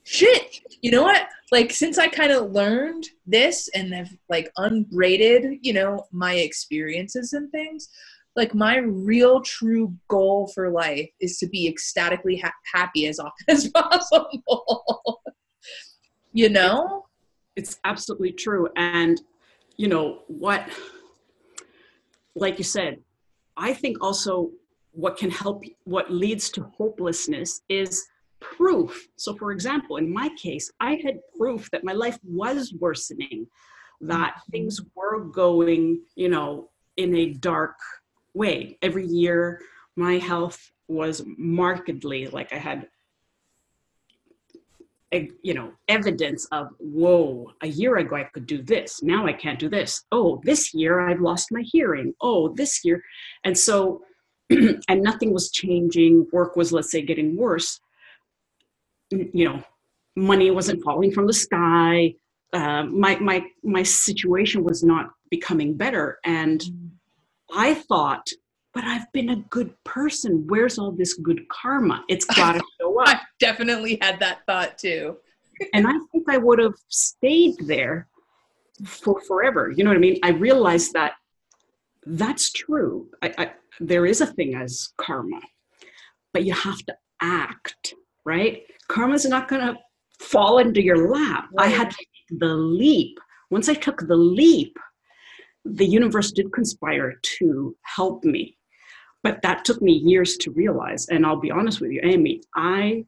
[0.05, 0.61] shit.
[0.83, 1.29] You know what?
[1.53, 7.33] Like since I kind of learned this and have like unbraided, you know, my experiences
[7.33, 7.89] and things.
[8.37, 13.33] Like my real true goal for life is to be ecstatically ha- happy as often
[13.49, 15.23] as possible.
[16.33, 17.05] you know?
[17.57, 19.21] it's absolutely true and
[19.77, 20.69] you know what
[22.35, 22.99] like you said
[23.57, 24.51] i think also
[24.93, 28.07] what can help what leads to hopelessness is
[28.57, 29.09] proof.
[29.17, 33.47] So for example in my case i had proof that my life was worsening
[34.01, 34.51] that mm-hmm.
[34.51, 37.77] things were going you know in a dark
[38.35, 38.79] way.
[38.83, 39.61] Every year
[39.97, 42.87] my health was markedly like i had
[45.15, 49.03] a, you know evidence of whoa a year ago i could do this.
[49.03, 50.05] Now i can't do this.
[50.13, 52.15] Oh this year i've lost my hearing.
[52.21, 53.03] Oh this year
[53.45, 54.03] and so
[54.51, 56.27] and nothing was changing.
[56.33, 57.81] Work was let's say getting worse
[59.11, 59.63] you know
[60.17, 62.15] money wasn't falling from the sky
[62.53, 66.89] uh, my my my situation was not becoming better and mm.
[67.53, 68.29] i thought
[68.75, 70.45] but I've been a good person.
[70.49, 72.05] Where's all this good karma?
[72.09, 73.09] It's got to show up.
[73.09, 75.17] I definitely had that thought too.
[75.75, 78.09] and I think I would have stayed there
[78.85, 79.73] for forever.
[79.75, 80.19] You know what I mean?
[80.23, 81.13] I realized that
[82.05, 83.09] that's true.
[83.23, 85.41] I, I, there is a thing as karma,
[86.33, 87.95] but you have to act,
[88.25, 88.63] right?
[88.89, 89.77] Karma's not going to
[90.21, 91.49] fall into your lap.
[91.57, 91.67] Right.
[91.67, 93.19] I had to take the leap.
[93.51, 94.77] Once I took the leap,
[95.65, 98.57] the universe did conspire to help me
[99.25, 103.05] but that took me years to realize and i'll be honest with you amy i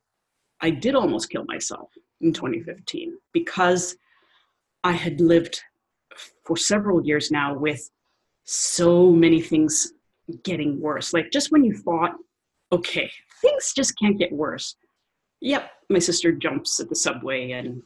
[0.63, 1.91] i did almost kill myself
[2.23, 3.97] in 2015 because
[4.83, 5.61] i had lived
[6.45, 7.91] for several years now with
[8.45, 9.93] so many things
[10.43, 12.13] getting worse like just when you thought
[12.73, 13.11] okay
[13.43, 14.77] things just can't get worse
[15.41, 17.83] yep my sister jumps at the subway and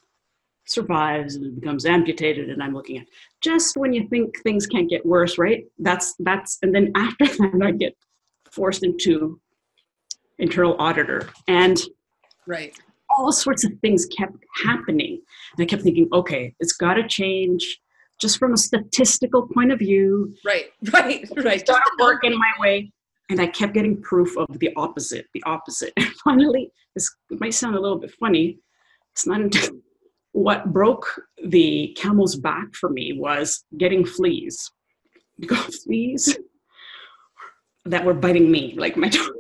[0.66, 3.06] survives and becomes amputated and i'm looking at
[3.40, 5.64] just when you think things can't get worse right?
[5.78, 7.96] That's that's and then after that i get
[8.50, 9.40] forced into
[10.38, 11.28] internal auditor.
[11.46, 11.78] And
[12.46, 12.76] right.
[13.16, 15.20] all sorts of things kept happening.
[15.56, 17.80] And i kept thinking okay it's got to change
[18.20, 20.34] just from a statistical point of view.
[20.44, 21.66] Right right right.
[21.66, 22.92] got to work in my way.
[23.30, 25.92] And i kept getting proof of the opposite the opposite.
[26.00, 28.58] And finally this might sound a little bit funny
[29.12, 29.70] it's not until
[30.32, 31.06] what broke
[31.44, 34.70] the camel's back for me was getting fleas
[35.40, 36.38] because fleas
[37.84, 39.30] that were biting me, like my dog.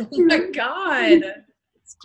[0.00, 1.22] Oh my god.
[1.74, 1.96] It's,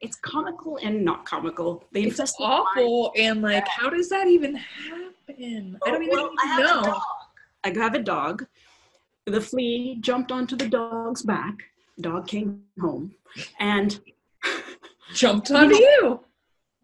[0.00, 1.84] it's comical and not comical.
[1.92, 3.72] They it's infest awful and like yeah.
[3.76, 5.78] how does that even happen?
[5.84, 7.00] I oh, don't even well, I know.
[7.64, 8.46] I have a dog.
[9.26, 11.54] The flea jumped onto the dog's back.
[12.00, 13.14] Dog came home
[13.58, 14.00] and
[15.14, 15.76] jumped on you.
[15.76, 16.20] you.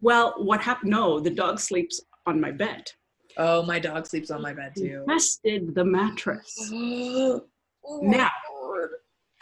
[0.01, 0.91] Well, what happened?
[0.91, 2.91] No, the dog sleeps on my bed.
[3.37, 5.03] Oh, my dog sleeps on my bed too.
[5.07, 6.71] Infested the mattress.
[7.85, 8.29] Oh, now,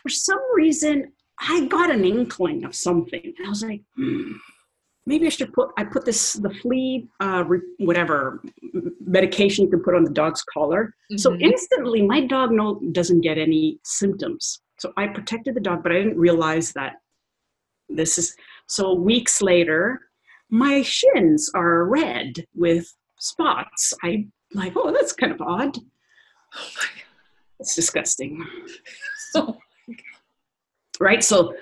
[0.01, 3.33] for some reason, I got an inkling of something.
[3.45, 4.31] I was like, hmm,
[5.05, 8.41] maybe I should put, I put this, the flea, uh, re, whatever
[8.99, 10.95] medication you can put on the dog's collar.
[11.11, 11.17] Mm-hmm.
[11.17, 14.61] So instantly my dog no, doesn't get any symptoms.
[14.81, 16.93] So I protected the dog, but I didn't realize that
[17.87, 20.01] this is, so weeks later,
[20.49, 23.93] my shins are red with spots.
[24.03, 24.25] I
[24.55, 25.77] like, oh, that's kind of odd.
[26.53, 27.03] Oh my God.
[27.61, 28.45] It's disgusting.
[29.31, 29.57] so,
[30.99, 31.23] right?
[31.23, 31.53] So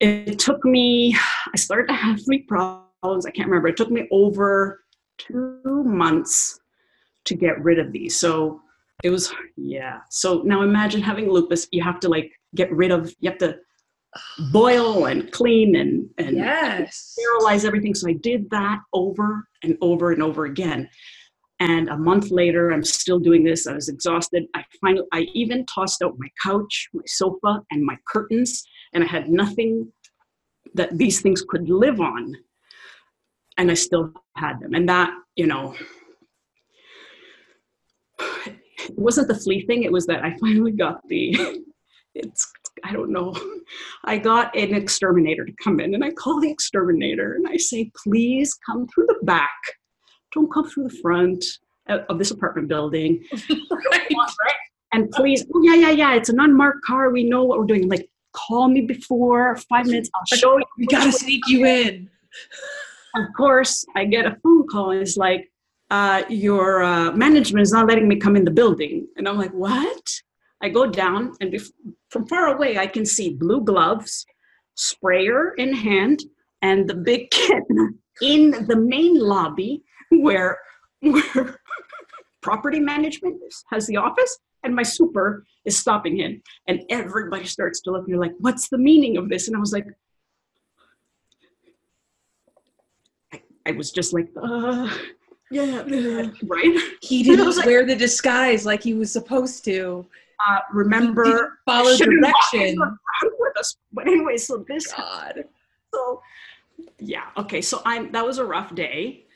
[0.00, 1.14] it took me,
[1.52, 3.26] I started to have sleep problems.
[3.26, 3.68] I can't remember.
[3.68, 4.84] It took me over
[5.18, 6.60] two months
[7.26, 8.18] to get rid of these.
[8.18, 8.62] So
[9.02, 10.00] it was, yeah.
[10.10, 11.66] So now imagine having lupus.
[11.72, 13.56] You have to like get rid of, you have to
[14.52, 17.14] boil and clean and, and yes.
[17.16, 17.94] sterilize everything.
[17.94, 20.88] So I did that over and over and over again.
[21.60, 23.66] And a month later, I'm still doing this.
[23.66, 24.44] I was exhausted.
[24.54, 29.06] I finally, I even tossed out my couch, my sofa, and my curtains, and I
[29.06, 29.92] had nothing
[30.74, 32.34] that these things could live on.
[33.58, 34.74] And I still had them.
[34.74, 35.76] And that, you know,
[38.88, 39.82] it wasn't the flea thing.
[39.82, 41.36] It was that I finally got the,
[42.14, 42.50] it's,
[42.84, 43.34] I don't know.
[44.04, 47.90] I got an exterminator to come in, and I call the exterminator and I say,
[48.04, 49.50] please come through the back
[50.32, 51.44] don't come through the front
[51.88, 53.24] of this apartment building.
[53.50, 54.08] right.
[54.94, 57.10] And please, oh, yeah, yeah, yeah, it's an unmarked car.
[57.10, 57.84] We know what we're doing.
[57.84, 60.10] I'm like, call me before five minutes.
[60.14, 60.64] I'll show you.
[60.76, 62.10] We gotta sneak you in.
[63.16, 65.50] of course, I get a phone call and it's like,
[65.92, 69.06] uh, your uh, management is not letting me come in the building.
[69.16, 70.08] And I'm like, what?
[70.62, 71.70] I go down and bef-
[72.08, 74.24] from far away, I can see blue gloves,
[74.74, 76.22] sprayer in hand,
[76.62, 80.58] and the big kitten in the main lobby where,
[81.00, 81.58] where
[82.40, 83.38] property management
[83.70, 88.08] has the office and my super is stopping him and everybody starts to look and
[88.08, 89.86] you're like what's the meaning of this and i was like
[93.32, 94.88] i, I was just like uh
[95.52, 95.78] yeah.
[95.80, 96.76] Uh, right?
[97.02, 100.06] He didn't like- wear the disguise like he was supposed to.
[100.48, 102.78] uh, remember Follow direction.
[103.22, 103.76] with us?
[103.92, 105.44] But anyway so this God.
[105.94, 106.20] so
[106.98, 109.26] yeah okay so i'm that was a rough day.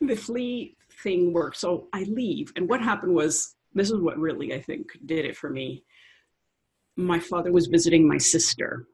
[0.00, 2.52] The flea thing worked so i leave.
[2.56, 5.84] And what happened was this is what really i think did it for me.
[6.96, 8.86] My father was visiting my sister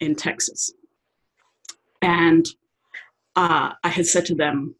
[0.00, 0.72] in texas.
[2.00, 2.46] And
[3.34, 4.74] uh, i had said to them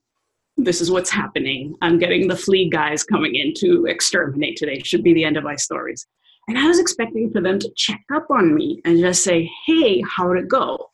[0.64, 5.02] this is what's happening i'm getting the flea guys coming in to exterminate today should
[5.02, 6.06] be the end of my stories
[6.48, 10.02] and i was expecting for them to check up on me and just say hey
[10.16, 10.88] how'd it go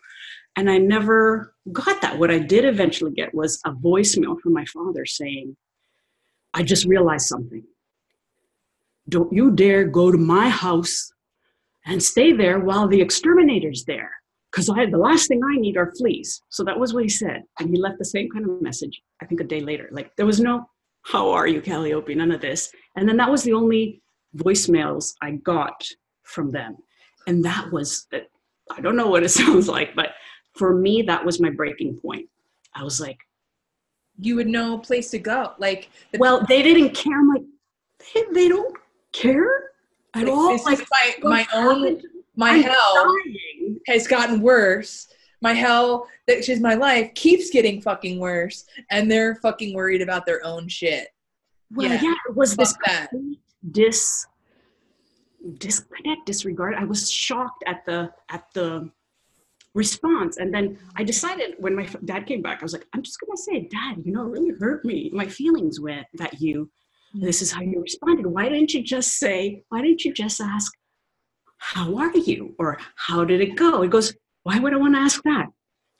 [0.58, 2.18] and I never got that.
[2.18, 5.56] What I did eventually get was a voicemail from my father saying,
[6.52, 7.62] I just realized something.
[9.08, 11.12] Don't you dare go to my house
[11.86, 14.10] and stay there while the exterminator's there.
[14.50, 16.42] Because I the last thing I need are fleas.
[16.48, 17.42] So that was what he said.
[17.60, 19.88] And he left the same kind of message, I think a day later.
[19.92, 20.68] Like there was no,
[21.02, 22.16] how are you, Kaliopi?
[22.16, 22.72] None of this.
[22.96, 24.02] And then that was the only
[24.36, 25.82] voicemails I got
[26.22, 26.76] from them.
[27.26, 28.06] And that was,
[28.70, 30.10] I don't know what it sounds like, but
[30.54, 32.28] for me, that was my breaking point.
[32.74, 33.18] I was like,
[34.18, 35.52] You would know a place to go.
[35.58, 37.18] Like, the, well, they didn't care.
[37.18, 37.44] I'm like,
[38.14, 38.76] they, they don't
[39.12, 39.70] care
[40.14, 40.48] at like, all.
[40.48, 42.00] this Like, is my, my own?
[42.38, 42.94] My I'm hell
[43.26, 43.78] dying.
[43.86, 45.08] has gotten worse.
[45.42, 48.64] My hell, that is my life, keeps getting fucking worse.
[48.90, 51.08] And they're fucking worried about their own shit.
[51.72, 52.00] Well, Yeah.
[52.02, 53.10] yeah, it was this Fuck that.
[53.10, 53.40] complete
[53.72, 54.26] dis
[55.58, 56.74] disconnect, disregard.
[56.74, 58.90] I was shocked at the at the
[59.74, 63.18] response, and then I decided when my dad came back, I was like, I'm just
[63.20, 65.10] gonna say, Dad, you know, it really hurt me.
[65.12, 66.70] My feelings went that you.
[67.14, 67.22] Mm.
[67.22, 68.26] This is how you responded.
[68.26, 69.62] Why didn't you just say?
[69.68, 70.72] Why didn't you just ask?
[71.58, 72.54] How are you?
[72.58, 73.82] Or how did it go?
[73.82, 75.46] It goes, Why would I want to ask that?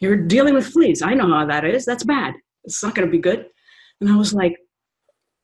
[0.00, 1.02] You're dealing with fleas.
[1.02, 1.84] I know how that is.
[1.84, 2.34] That's bad.
[2.64, 3.46] It's not going to be good.
[4.00, 4.56] And I was like,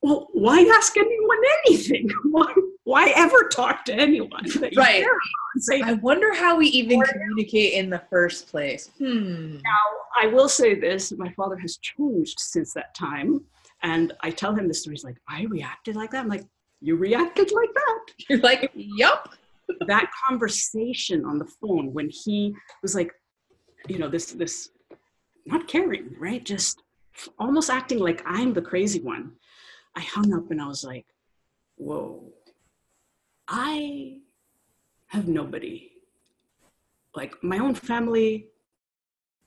[0.00, 2.10] well, why ask anyone anything?
[2.30, 2.52] Why,
[2.84, 5.00] why ever talk to anyone that you Right.
[5.02, 8.90] care about and say, I wonder how we even communicate in the first place.
[8.98, 9.54] Hmm.
[9.54, 13.40] Now, I will say this, my father has changed since that time.
[13.82, 14.94] And I tell him this story.
[14.96, 16.18] He's like, I reacted like that.
[16.20, 16.44] I'm like,
[16.82, 18.00] you reacted like that.
[18.28, 19.30] You're like, yup.
[19.86, 23.10] That conversation on the phone when he was like,
[23.88, 24.70] you know, this, this,
[25.46, 26.44] not caring, right?
[26.44, 26.82] Just
[27.38, 29.32] almost acting like I'm the crazy one.
[29.96, 31.06] I hung up and I was like,
[31.76, 32.32] whoa,
[33.48, 34.18] I
[35.08, 35.90] have nobody.
[37.14, 38.48] Like my own family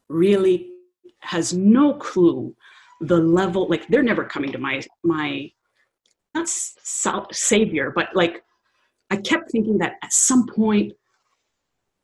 [0.07, 0.69] really
[1.19, 2.55] has no clue
[3.01, 5.51] the level, like they're never coming to my, my,
[6.33, 6.47] not
[7.31, 8.43] savior, but like
[9.09, 10.93] I kept thinking that at some point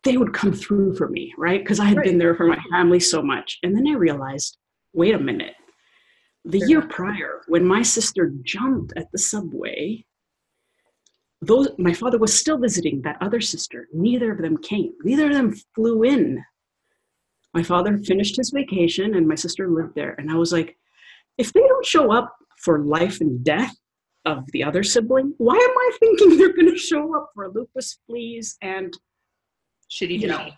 [0.04, 1.62] they would come through for me, right?
[1.62, 2.06] Because I had Right.
[2.06, 3.60] been there for my family so much.
[3.64, 4.58] And then I realized,
[4.94, 5.56] wait a minute.
[6.46, 10.06] The They're year prior, when my sister jumped at the subway,
[11.42, 13.88] those my father was still visiting that other sister.
[13.94, 14.94] Neither of them came.
[15.04, 16.44] Neither of them flew in.
[17.54, 20.16] My father finished his vacation and my sister lived there.
[20.18, 20.78] And I was like,
[21.38, 23.76] if they don't show up for life and death
[24.26, 28.00] of the other sibling, why am I thinking they're going to show up for lupus,
[28.08, 28.94] fleas, and
[29.92, 30.50] Shitty you know?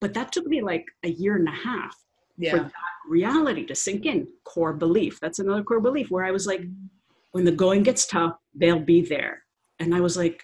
[0.00, 1.96] But that took me like a year and a half
[2.38, 2.50] Yeah.
[2.52, 2.72] for that
[3.08, 4.26] reality to sink in.
[4.44, 5.20] Core belief.
[5.20, 6.62] That's another core belief where I was like,
[7.32, 9.42] when the going gets tough, they'll be there.
[9.78, 10.42] And I was like,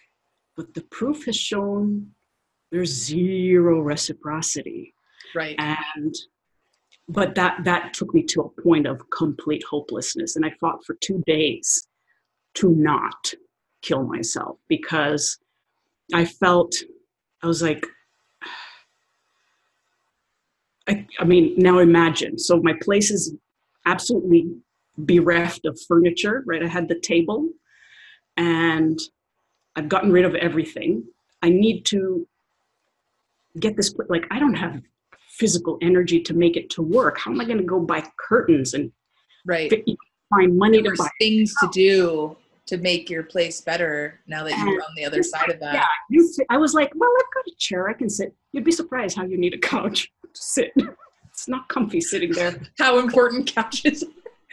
[0.57, 2.13] but the proof has shown
[2.71, 4.95] there's zero reciprocity.
[5.35, 5.57] Right.
[5.59, 6.15] And
[7.09, 10.37] but that that took me to a point of complete hopelessness.
[10.37, 11.87] And I fought for two days
[12.57, 13.33] to not
[13.83, 15.39] kill myself because
[16.13, 16.75] I felt
[17.43, 17.85] I was like
[20.89, 22.39] I, I mean, now imagine.
[22.39, 23.35] So my place is
[23.87, 24.47] absolutely
[24.99, 26.63] bereft of furniture, right?
[26.63, 27.49] I had the table
[28.37, 28.99] and
[29.75, 31.05] I've gotten rid of everything.
[31.43, 32.27] I need to
[33.59, 34.81] get this, like, I don't have
[35.29, 37.19] physical energy to make it to work.
[37.19, 38.93] How am I going to go buy curtains and
[39.45, 39.69] Right.
[39.71, 39.97] fi-
[40.31, 41.09] find money to buy?
[41.21, 42.37] things to do
[42.67, 45.75] to make your place better now that you're on the other side of that.
[45.75, 47.89] Yeah, you I was like, well, I've got a chair.
[47.89, 48.35] I can sit.
[48.53, 50.73] You'd be surprised how you need a couch to sit.
[51.31, 52.61] it's not comfy sitting there.
[52.79, 54.05] How important couches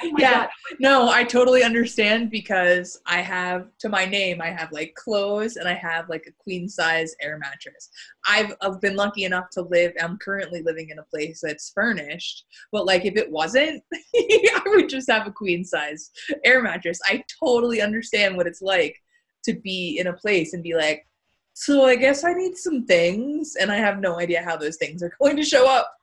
[0.01, 0.49] Oh yeah God.
[0.79, 5.67] no i totally understand because i have to my name i have like clothes and
[5.67, 7.89] i have like a queen size air mattress
[8.27, 12.45] i've, I've been lucky enough to live i'm currently living in a place that's furnished
[12.71, 13.83] but like if it wasn't
[14.15, 16.09] i would just have a queen size
[16.43, 18.99] air mattress i totally understand what it's like
[19.43, 21.05] to be in a place and be like
[21.53, 25.03] so i guess i need some things and i have no idea how those things
[25.03, 25.93] are going to show up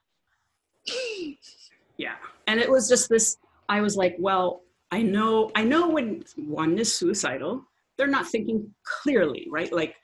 [1.97, 2.15] Yeah.
[2.47, 3.37] And it was just this
[3.71, 7.65] I was like, well, I know I know when one is suicidal,
[7.97, 9.73] they're not thinking clearly, right?
[9.73, 9.95] Like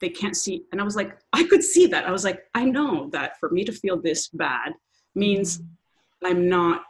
[0.00, 2.06] they can't see and I was like, I could see that.
[2.06, 4.72] I was like, I know that for me to feel this bad
[5.14, 5.62] means
[6.24, 6.82] I'm not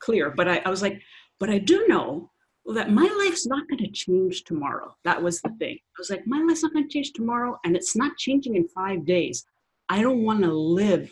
[0.00, 0.30] clear.
[0.30, 1.00] But I, I was like,
[1.38, 2.30] but I do know
[2.74, 4.94] that my life's not going to change tomorrow.
[5.04, 5.78] That was the thing.
[5.80, 8.68] I was like, my life's not going to change tomorrow, and it's not changing in
[8.68, 9.44] five days.
[9.88, 11.10] I don't want to live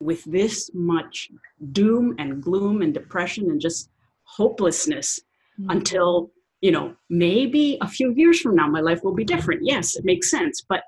[0.00, 1.28] with this much
[1.72, 3.90] doom and gloom and depression and just
[4.24, 5.20] hopelessness
[5.60, 5.70] mm-hmm.
[5.70, 6.30] until
[6.60, 9.60] you know maybe a few years from now my life will be different.
[9.64, 10.82] Yes it makes sense but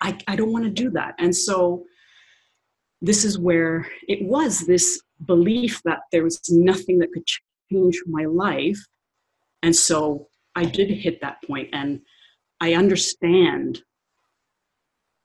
[0.00, 1.14] i, I don't want to do that.
[1.18, 1.84] And so
[3.02, 7.26] this is where it was this belief that there was nothing that could
[7.72, 8.78] change my life.
[9.62, 12.00] And so i did hit that point and
[12.60, 13.82] i understand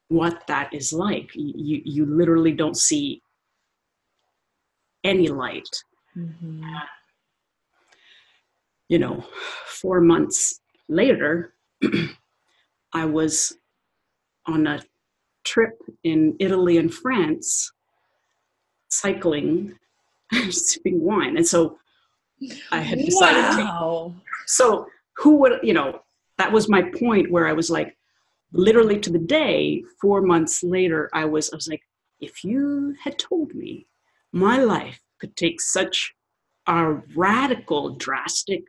[0.08, 3.20] what that is like you you literally don't see
[5.04, 5.68] any light
[6.16, 6.62] Mhm.
[8.88, 9.22] you know,
[9.66, 11.54] four months later,
[12.94, 13.58] I was
[14.46, 14.80] on a
[15.44, 17.72] trip in Italy and France,
[18.88, 19.74] cycling,
[20.50, 21.36] sipping wine.
[21.36, 21.78] And so
[22.70, 24.14] I had decided to wow.
[24.46, 24.86] so
[25.16, 26.00] who would you know
[26.38, 27.95] that was my point where i was like
[28.56, 31.82] literally to the day four months later i was i was like
[32.20, 33.86] if you had told me
[34.32, 36.14] my life could take such
[36.66, 38.64] a radical drastic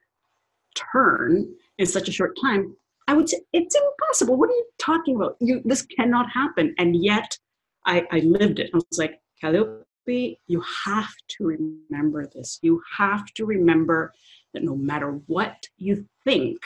[0.75, 2.75] turn in such a short time
[3.07, 4.37] i would say it's impossible.
[4.37, 5.37] What are you talking about?
[5.39, 6.73] You this cannot happen.
[6.77, 7.37] And yet
[7.85, 8.69] i i lived it.
[8.73, 12.59] I was like Kaliopi, you have to remember this.
[12.61, 14.13] You have to remember
[14.53, 16.57] that no matter what you think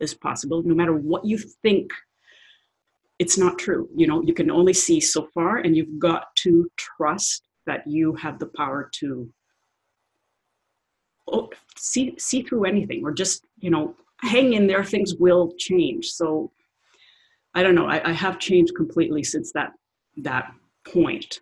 [0.00, 1.92] is possible, no matter what you think,
[3.18, 3.88] it's not true.
[3.94, 8.14] You know, you can only see so far, and you've got to trust that you
[8.14, 9.28] have the power to
[11.30, 14.84] oh, see see through anything, or just you know, hang in there.
[14.84, 16.06] Things will change.
[16.06, 16.52] So,
[17.54, 17.86] I don't know.
[17.86, 19.72] I, I have changed completely since that
[20.18, 20.52] that
[20.86, 21.40] point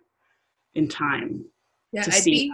[0.75, 1.45] in time.
[1.91, 2.51] Yeah, I'd see.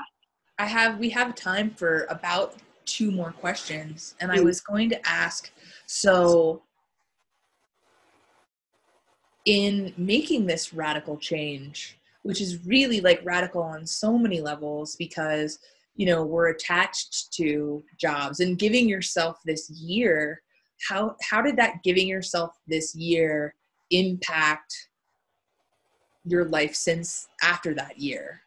[0.59, 0.99] I have.
[0.99, 2.55] We have time for about
[2.86, 4.43] two more questions, and I Mm.
[4.43, 5.51] was going to ask.
[5.88, 6.63] So,
[9.46, 15.60] in making this radical change, which is really like radical on so many levels, because
[15.96, 20.41] you know we're attached to jobs and giving yourself this year.
[20.88, 23.56] How how did that giving yourself this year
[23.91, 24.74] impact
[26.26, 28.41] your life since after that year?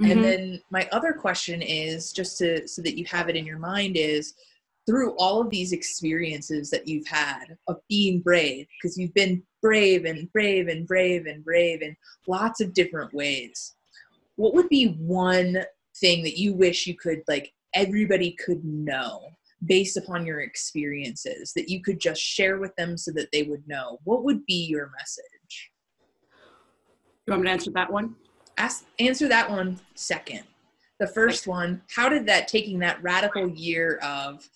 [0.00, 0.12] Mhm.
[0.12, 3.58] And then my other question is just to so that you have it in your
[3.58, 4.34] mind is
[4.86, 10.04] through all of these experiences that you've had of being brave because you've been brave
[10.04, 11.96] and brave and brave and brave in
[12.28, 13.74] lots of different ways.
[14.36, 15.64] What would be one
[15.96, 19.22] thing that you wish you could like everybody could know
[19.64, 23.66] based upon your experiences that you could just share with them so that they would
[23.66, 23.98] know?
[24.04, 25.72] What would be your message?
[27.26, 28.14] you want me to answer that one?
[28.58, 30.42] ask answer that one second
[30.98, 34.48] the first one how did that taking that radical year of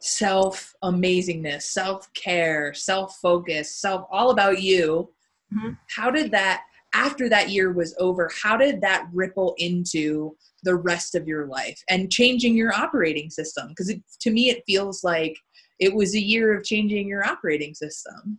[0.00, 5.12] self amazingness self care self focus self all about you
[5.52, 5.78] Mhm.
[5.96, 6.62] how did that
[6.94, 11.82] after that year was over how did that ripple into the rest of your life
[11.88, 15.36] and changing your operating system because to me it feels like
[15.78, 18.38] it was a year of changing your operating system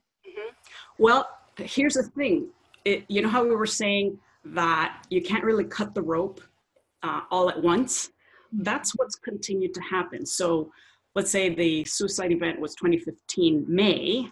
[0.99, 2.49] Well, here's the thing.
[2.86, 6.41] It, you know how we were saying that you can't really cut the rope
[7.03, 8.12] uh, all at once?
[8.51, 10.26] That's what's continued to happen.
[10.26, 10.72] So
[11.16, 14.30] let's say the suicide event was 2015 May.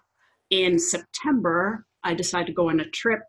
[0.49, 3.19] In September, I decided to go on a trip.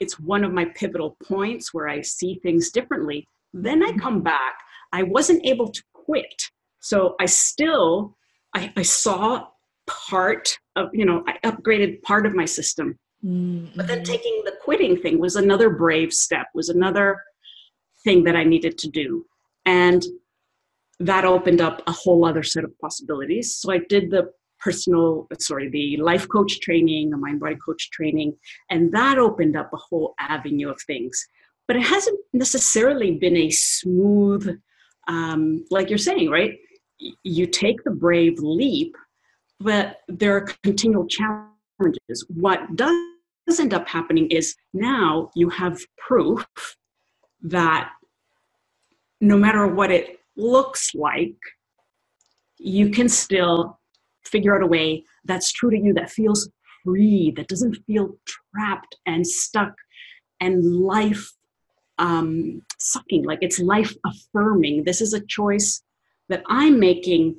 [0.00, 3.26] It's one of my pivotal points where I see things differently.
[3.54, 4.54] Then I come back.
[4.92, 6.50] I wasn't able to quit.
[6.80, 8.16] So I still,
[8.54, 9.46] I, I saw
[9.86, 12.98] part of, you know, I upgraded part of my system.
[13.22, 14.02] But then mm-hmm.
[14.02, 17.22] taking the quitting thing was another brave step, was another
[18.02, 19.24] thing that I needed to do.
[19.64, 20.04] And
[21.06, 23.56] that opened up a whole other set of possibilities.
[23.56, 24.30] So I did the
[24.60, 28.36] personal, sorry, the life coach training, the mind body coach training,
[28.70, 31.26] and that opened up a whole avenue of things.
[31.68, 34.58] but it hasn't necessarily been a smooth,
[35.08, 36.58] um, like you're saying, right?
[37.22, 38.94] You take the brave leap,
[39.60, 42.26] but there are continual challenges.
[42.28, 42.94] What does
[43.58, 46.44] end up happening is now you have proof
[47.42, 47.90] that
[49.20, 51.36] no matter what it looks like,
[52.58, 53.78] you can still
[54.24, 56.48] figure out a way that's true to you, that feels
[56.84, 59.74] free, that doesn't feel trapped and stuck
[60.40, 61.32] and life
[61.98, 64.84] um, sucking, like it's life affirming.
[64.84, 65.82] This is a choice
[66.28, 67.38] that I'm making,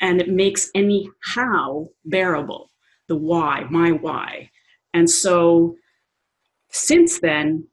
[0.00, 2.70] and it makes any how bearable.
[3.08, 4.50] The why, my why.
[4.92, 5.76] And so
[6.70, 7.66] since then,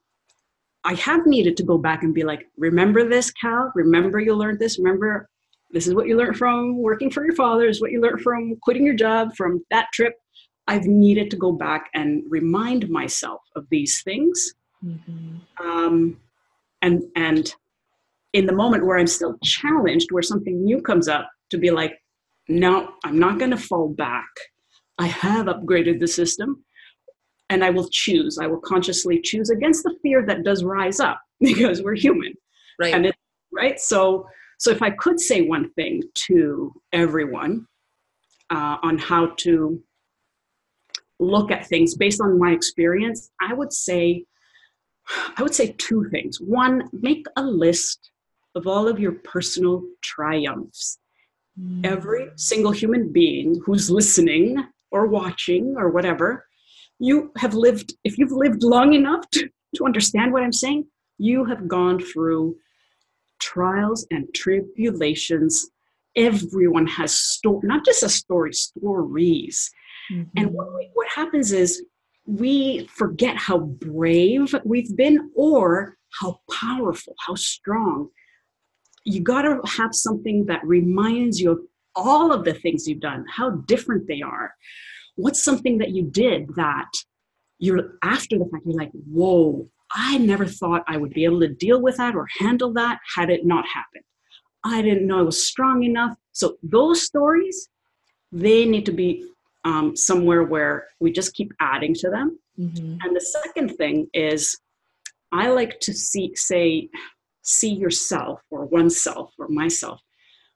[0.84, 3.72] I have needed to go back and be like, remember this, Cal?
[3.76, 4.80] Remember you learned this?
[4.80, 5.30] Remember
[5.72, 8.58] this is what you learned from working for your father, is what you learned from
[8.62, 10.16] quitting your job, from that trip.
[10.68, 14.54] I've needed to go back and remind myself of these things.
[14.84, 15.66] Mm-hmm.
[15.66, 16.20] Um,
[16.82, 17.54] and and
[18.34, 22.02] in the moment where I'm still challenged, where something new comes up, to be like,
[22.48, 24.30] no, I'm not going to fall back.
[24.98, 26.64] I have upgraded the system
[27.52, 28.39] and I will choose.
[28.39, 32.34] I will consciously choose against the fear that does rise up because we're human.
[32.80, 32.93] Right.
[32.93, 33.16] And it,
[33.52, 33.80] right.
[33.80, 34.26] So,
[34.58, 37.68] so if I could say one thing to everyone
[38.49, 39.84] uh, on how to
[41.20, 44.24] look at things based on my experience, I would say,
[45.38, 46.39] I would say two things.
[46.39, 48.12] One, make a list
[48.56, 50.99] of all of your personal triumphs.
[51.60, 51.86] Mm.
[51.86, 56.45] Every single human being who's listening or watching or whatever
[57.02, 60.86] you have lived, if you've lived long enough to, to understand what I'm saying,
[61.18, 62.56] you have gone through
[63.39, 65.68] trials and tribulations.
[66.16, 69.72] Everyone has story, not just a story, stories.
[70.14, 70.30] Mm-hmm.
[70.38, 71.84] And what, we, what happens is
[72.28, 78.10] we forget how brave we've been or how powerful, how strong.
[79.06, 81.60] You got to have something that reminds you of
[81.95, 84.54] all of the things you've done, how different they are
[85.16, 86.89] what's something that you did that
[87.59, 91.47] you're after the fact you're like whoa i never thought i would be able to
[91.47, 94.03] deal with that or handle that had it not happened.
[94.64, 96.16] I didn't know i was strong enough.
[96.32, 97.70] So those stories
[98.32, 99.28] they need to be
[99.66, 102.39] um, somewhere where we just keep adding to them.
[102.59, 102.97] Mm-hmm.
[103.01, 104.59] and the second thing is
[105.32, 106.89] i like to see say
[107.43, 110.01] see yourself or oneself or myself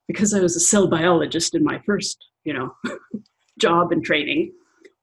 [0.07, 2.75] because i was a cell biologist in my first you know
[3.59, 4.51] job and training,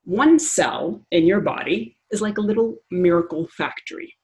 [0.05, 4.15] one cell in your body is like a little miracle factory.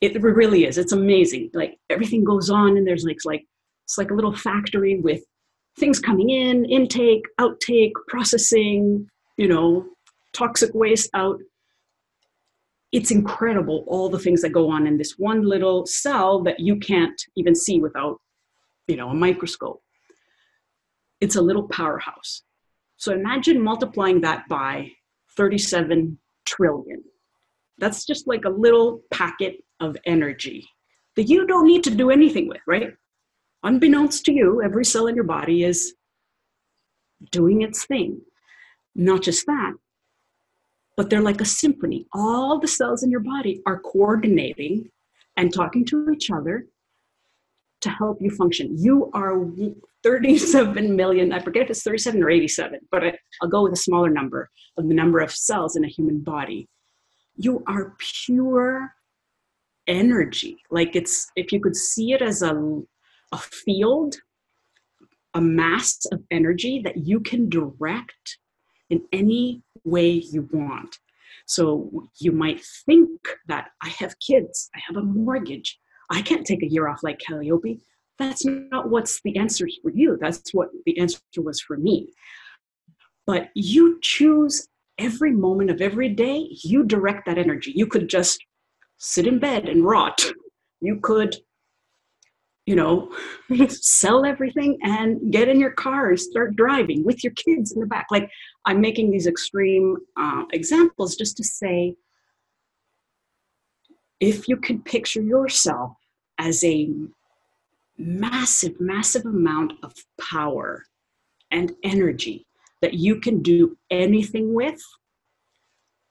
[0.00, 0.78] It really is.
[0.78, 1.50] It's amazing.
[1.54, 3.44] Like everything goes on, and there's like like
[3.84, 5.22] it's like a little factory with
[5.78, 9.06] things coming in, intake, outtake, processing.
[9.38, 9.86] You know,
[10.32, 11.38] toxic waste out.
[12.90, 16.76] It's incredible all the things that go on in this one little cell that you
[16.76, 18.20] can't even see without,
[18.86, 19.82] you know, a microscope.
[21.20, 22.42] It's a little powerhouse.
[23.02, 24.92] So imagine multiplying that by
[25.36, 27.02] 37 trillion.
[27.78, 30.64] That's just like a little packet of energy
[31.16, 32.92] that you don't need to do anything with, right?
[33.64, 35.94] Unbeknownst to you, every cell in your body is
[37.32, 38.20] doing its thing.
[38.94, 39.72] Not just that,
[40.96, 42.06] but they're like a symphony.
[42.14, 44.88] All the cells in your body are coordinating
[45.36, 46.66] and talking to each other
[47.82, 48.76] to help you function.
[48.78, 49.44] You are
[50.02, 53.76] 37 million, I forget if it's 37 or 87, but I, will go with a
[53.76, 56.68] smaller number of the number of cells in a human body.
[57.36, 58.92] You are pure
[59.86, 60.56] energy.
[60.70, 62.82] Like it's, if you could see it as a,
[63.32, 64.16] a field,
[65.34, 68.38] a mass of energy that you can direct
[68.90, 70.98] in any way you want.
[71.46, 73.10] So you might think
[73.48, 75.78] that I have kids, I have a mortgage,
[76.10, 77.80] I can't take a year off like Kaliopi
[78.18, 80.18] that's not what's the answer for you.
[80.20, 82.12] That's what the answer was for me.
[83.26, 87.72] But you choose every moment of every day, you direct that energy.
[87.74, 88.44] You could just
[88.98, 90.24] sit in bed and rot.
[90.80, 91.36] You could,
[92.66, 93.12] you know,
[93.68, 97.86] sell everything and get in your car and start driving with your kids in the
[97.86, 98.06] back.
[98.10, 98.30] Like
[98.66, 101.96] I'm making these extreme uh, examples just to say
[104.22, 105.96] if you can picture yourself
[106.38, 106.88] as a
[107.98, 110.84] massive, massive amount of power
[111.50, 112.46] and energy
[112.82, 114.80] that you can do anything with,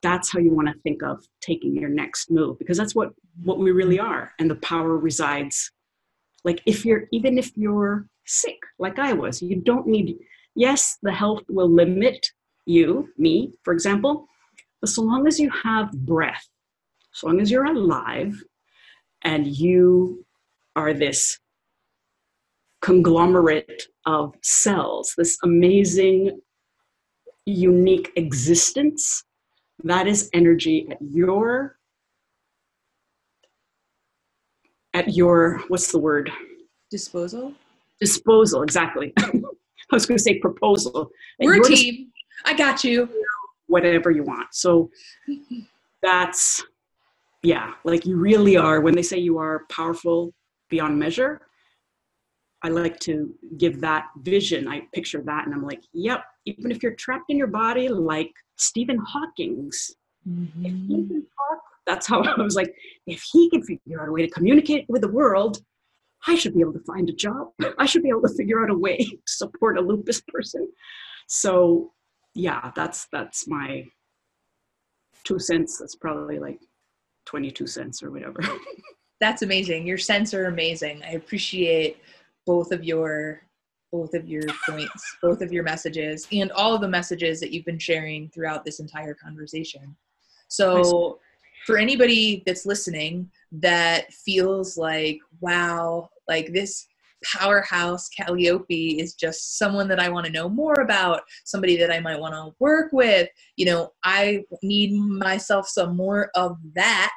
[0.01, 3.11] that's how you want to think of taking your next move because that's what
[3.43, 5.71] what we really are and the power resides
[6.43, 10.17] like if you're even if you're sick like i was you don't need
[10.55, 12.25] yes the health will limit
[12.65, 14.25] you me for example
[14.81, 16.47] but so long as you have breath
[17.11, 18.41] so long as you're alive
[19.23, 20.25] and you
[20.75, 21.39] are this
[22.81, 26.39] conglomerate of cells, this amazing,
[27.45, 29.23] unique existence.
[29.83, 31.77] That is energy at your
[34.93, 36.31] at your what's the word?
[36.89, 37.53] Disposal?
[37.99, 39.13] Disposal exactly.
[39.19, 41.09] I was going to say proposal.
[41.39, 42.11] We're a team
[42.45, 43.07] i got you.
[43.67, 44.47] whatever you want.
[44.53, 44.89] So
[46.01, 46.63] that's
[47.43, 50.33] yeah like you really are when they say you are powerful
[50.69, 51.41] beyond measure
[52.63, 56.81] i like to give that vision i picture that and i'm like yep even if
[56.81, 59.95] you're trapped in your body like stephen hawking's
[60.27, 60.65] mm-hmm.
[60.65, 62.73] if he can talk that's how I was like,
[63.07, 65.59] if he can figure out a way to communicate with the world,
[66.27, 67.49] I should be able to find a job.
[67.77, 70.67] I should be able to figure out a way to support a lupus person.
[71.27, 71.91] So
[72.33, 73.85] yeah, that's that's my
[75.23, 75.77] two cents.
[75.79, 76.59] That's probably like
[77.31, 78.41] 22 cents or whatever.
[79.21, 79.87] that's amazing.
[79.87, 81.01] Your cents are amazing.
[81.07, 81.97] I appreciate
[82.45, 83.41] both of your
[83.93, 87.65] both of your points, both of your messages, and all of the messages that you've
[87.65, 89.95] been sharing throughout this entire conversation.
[90.47, 91.19] So
[91.65, 96.87] for anybody that's listening that feels like, wow, like this
[97.23, 101.99] powerhouse Kaliopi is just someone that I want to know more about, somebody that I
[101.99, 103.29] might want to work with.
[103.55, 107.13] You know, I need myself some more of that.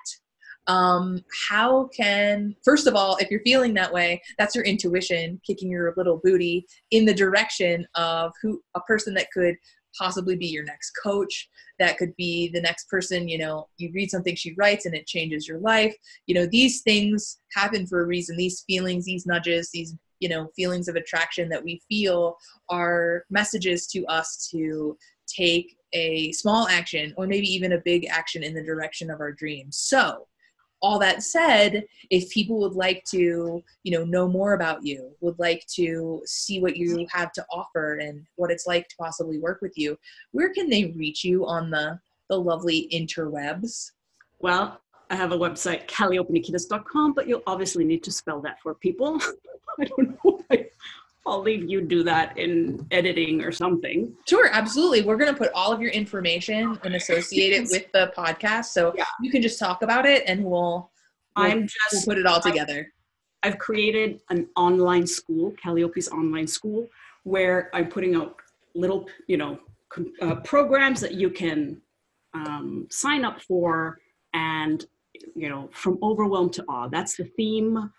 [0.67, 5.71] Um, how can, first of all, if you're feeling that way, that's your intuition kicking
[5.71, 9.57] your little booty in the direction of who a person that could
[9.99, 11.49] possibly be your next coach.
[11.79, 15.07] That could be the next person you know you read something she writes and it
[15.07, 15.95] changes your life.
[16.27, 18.37] You know these things happen for a reason.
[18.37, 22.37] These feelings these nudges these you know feelings of attraction that we feel
[22.69, 28.43] are messages to us to take a small action or maybe even a big action
[28.43, 29.77] in the direction of our dreams.
[29.77, 30.27] So
[30.85, 35.39] all that said if people would like to you know know more about you would
[35.39, 39.62] like to see what you have to offer and what it's like to possibly work
[39.62, 39.99] with you
[40.32, 43.93] where can they reach you on the the lovely interwebs?
[44.41, 44.78] Well
[45.09, 49.18] i have a website kaliopinikitas.com but you'll obviously need to spell that for people.
[49.80, 50.45] I don't know
[51.27, 54.14] I'll leave you do that in editing or something.
[54.29, 55.03] Sure, absolutely.
[55.03, 58.93] We're going to put all of your information and associate it with the podcast, so
[58.97, 59.05] yeah.
[59.22, 60.91] you can just talk about it, and we'll,
[61.37, 62.93] we'll I'm just we'll put it all together.
[63.43, 66.87] I've, I've created an online school, Kaliopi's online school,
[67.22, 68.37] where I'm putting out
[68.75, 69.59] little, you know,
[70.20, 71.81] uh, programs that you can
[72.35, 73.99] um, sign up for,
[74.35, 74.85] and
[75.35, 76.89] you know, from overwhelm to awe.
[76.89, 77.91] That's the theme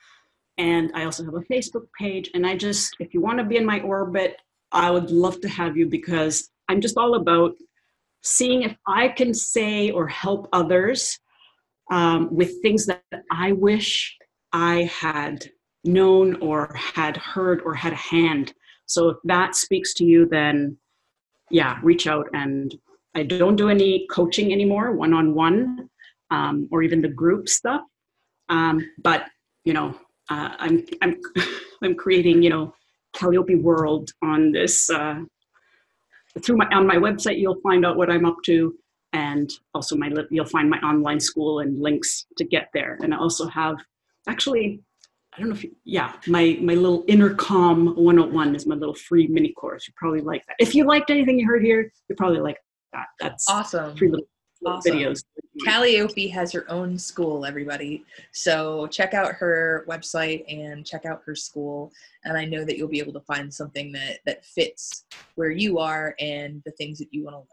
[0.58, 2.32] and I also have a Facebook page.
[2.34, 4.38] And I just, if you want to be in my orbit,
[4.72, 7.54] I would love to have you because I'm just all about
[8.24, 11.20] seeing if I can say or help others
[11.92, 14.16] um, with things that I wish
[14.52, 15.46] I had
[15.84, 18.54] known or had heard or had a hand.
[18.88, 20.78] So if that speaks to you, then
[21.52, 22.28] yeah, reach out.
[22.34, 22.74] And
[23.14, 25.90] I don't do any coaching anymore, one on one,
[26.72, 27.82] or even the group stuff.
[28.50, 29.26] Um, but
[29.64, 29.96] you know,
[30.30, 31.20] uh, I'm I'm
[31.84, 32.74] I'm creating you know
[33.16, 35.20] Kaliopi World on this uh,
[36.44, 37.40] through my on my website.
[37.40, 38.74] You'll find out what I'm up to,
[39.14, 42.98] and also my you'll find my online school and links to get there.
[43.02, 43.78] And I also have
[44.28, 44.82] actually
[45.34, 49.28] I don't know if you, yeah my my little intercom 101 is my little free
[49.28, 49.88] mini course.
[49.88, 50.56] You probably like that.
[50.60, 52.58] If you liked anything you heard here, you probably like
[52.94, 53.08] that.
[53.20, 53.96] That's awesome.
[53.96, 54.28] Free little
[54.66, 54.98] awesome.
[54.98, 55.24] videos.
[55.66, 58.04] Kaliopi has her own school, everybody.
[58.32, 61.92] So check out her website and check out her school.
[62.26, 65.06] And I know that you'll be able to find something that that fits
[65.36, 67.48] where you are and the things that you want to learn.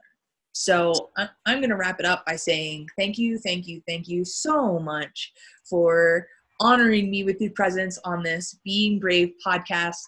[0.54, 4.24] So I'm going to wrap it up by saying thank you, thank you, thank you
[4.24, 5.32] so much
[5.64, 6.28] for
[6.62, 9.98] honoring me with your presence on this Being Brave podcast.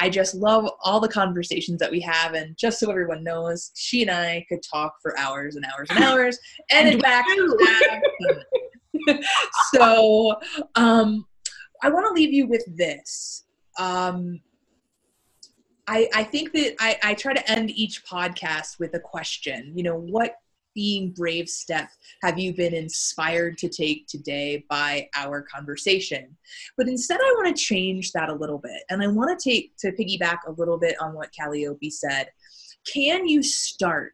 [0.00, 2.34] I just love all the conversations that we have.
[2.34, 6.04] And just so everyone knows, she and I could talk for hours and hours and
[6.04, 6.38] hours.
[6.70, 7.30] And in fact,
[9.74, 10.34] so
[10.74, 11.24] um,
[11.82, 13.44] I want to leave you with this.
[13.78, 14.40] Um,
[15.86, 19.72] I, I think that I, I try to end each podcast with a question.
[19.76, 20.34] You know, what
[20.74, 21.88] being brave step
[22.22, 26.36] have you been inspired to take today by our conversation?
[26.76, 29.76] But instead i want to change that a little bit and i want to take
[29.78, 32.28] to piggyback a little bit on what Kaliopi said.
[32.90, 34.12] Can you start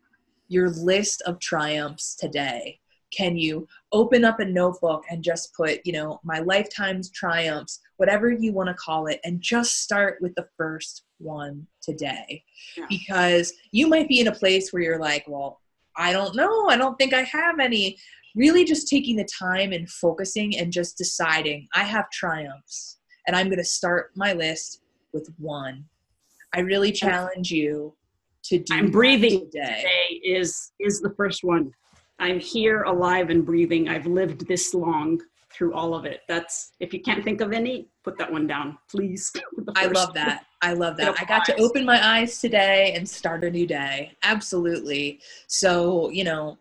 [0.49, 2.81] your list of triumphs today?
[3.17, 8.31] Can you open up a notebook and just put you know my lifetime's triumphs whatever
[8.31, 12.43] you want to call it and just start with the first one today?
[12.77, 12.87] Yeah.
[12.89, 15.61] because you might be in a place where you're like well
[15.97, 16.69] I don't know.
[16.69, 17.99] I don't think I have any.
[18.35, 23.47] really just taking the time and focusing and just deciding I have triumphs and I'm
[23.47, 24.83] going to start my list
[25.13, 25.85] with one.
[26.55, 27.95] I really challenge you
[28.45, 29.83] to do I'm breathing today.
[29.83, 31.73] today is is the first one.
[32.19, 33.89] I'm here alive and breathing.
[33.89, 35.21] I've lived this long
[35.57, 36.21] through all of it.
[36.29, 39.33] That's if you can't think of any, put that one down, please.
[39.77, 40.45] I love that.
[40.63, 41.17] I love that.
[41.21, 44.13] I got to open my eyes today and start a new day.
[44.23, 45.21] Absolutely.
[45.47, 46.59] So, you know,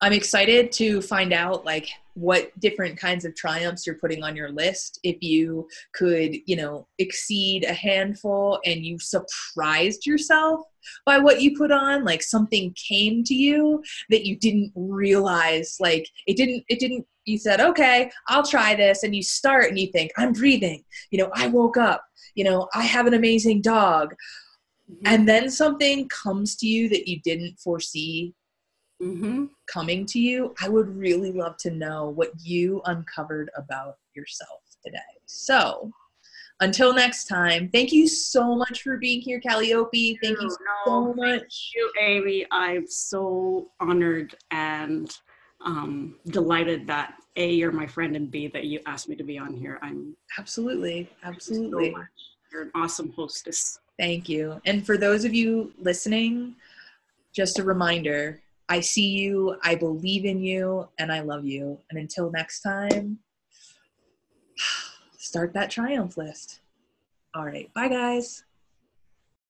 [0.00, 4.50] I'm excited to find out like what different kinds of triumphs you're putting on your
[4.50, 5.00] list.
[5.02, 10.60] If you could, you know, exceed a handful and you surprised yourself
[11.04, 16.08] by what you put on, like something came to you that you didn't realize, like
[16.26, 19.02] it didn't, it didn't, you said, okay, I'll try this.
[19.02, 22.68] And you start and you think, I'm breathing, you know, I woke up, you know,
[22.74, 24.14] I have an amazing dog.
[24.90, 25.06] Mm-hmm.
[25.06, 28.34] And then something comes to you that you didn't foresee
[29.02, 29.46] mm-hmm.
[29.66, 34.98] coming to you, I would really love to know what you uncovered about yourself today.
[35.26, 35.90] So,
[36.60, 40.16] until next time, thank you so much for being here, Kaliopi.
[40.22, 41.40] Thank you so much.
[41.40, 42.46] Thank you, Amy.
[42.50, 45.16] I'm so honored and
[45.64, 49.38] um, delighted that A, you're my friend, and B, that you asked me to be
[49.38, 49.78] on here.
[49.82, 51.92] I'm absolutely, absolutely.
[51.92, 52.04] So
[52.52, 53.78] you're an awesome hostess.
[53.98, 54.60] Thank you.
[54.64, 56.54] And for those of you listening,
[57.34, 61.78] just a reminder I see you, I believe in you, and I love you.
[61.90, 63.18] And until next time,
[65.28, 66.60] start that triumph list.
[67.34, 67.72] All right.
[67.74, 68.44] Bye, guys.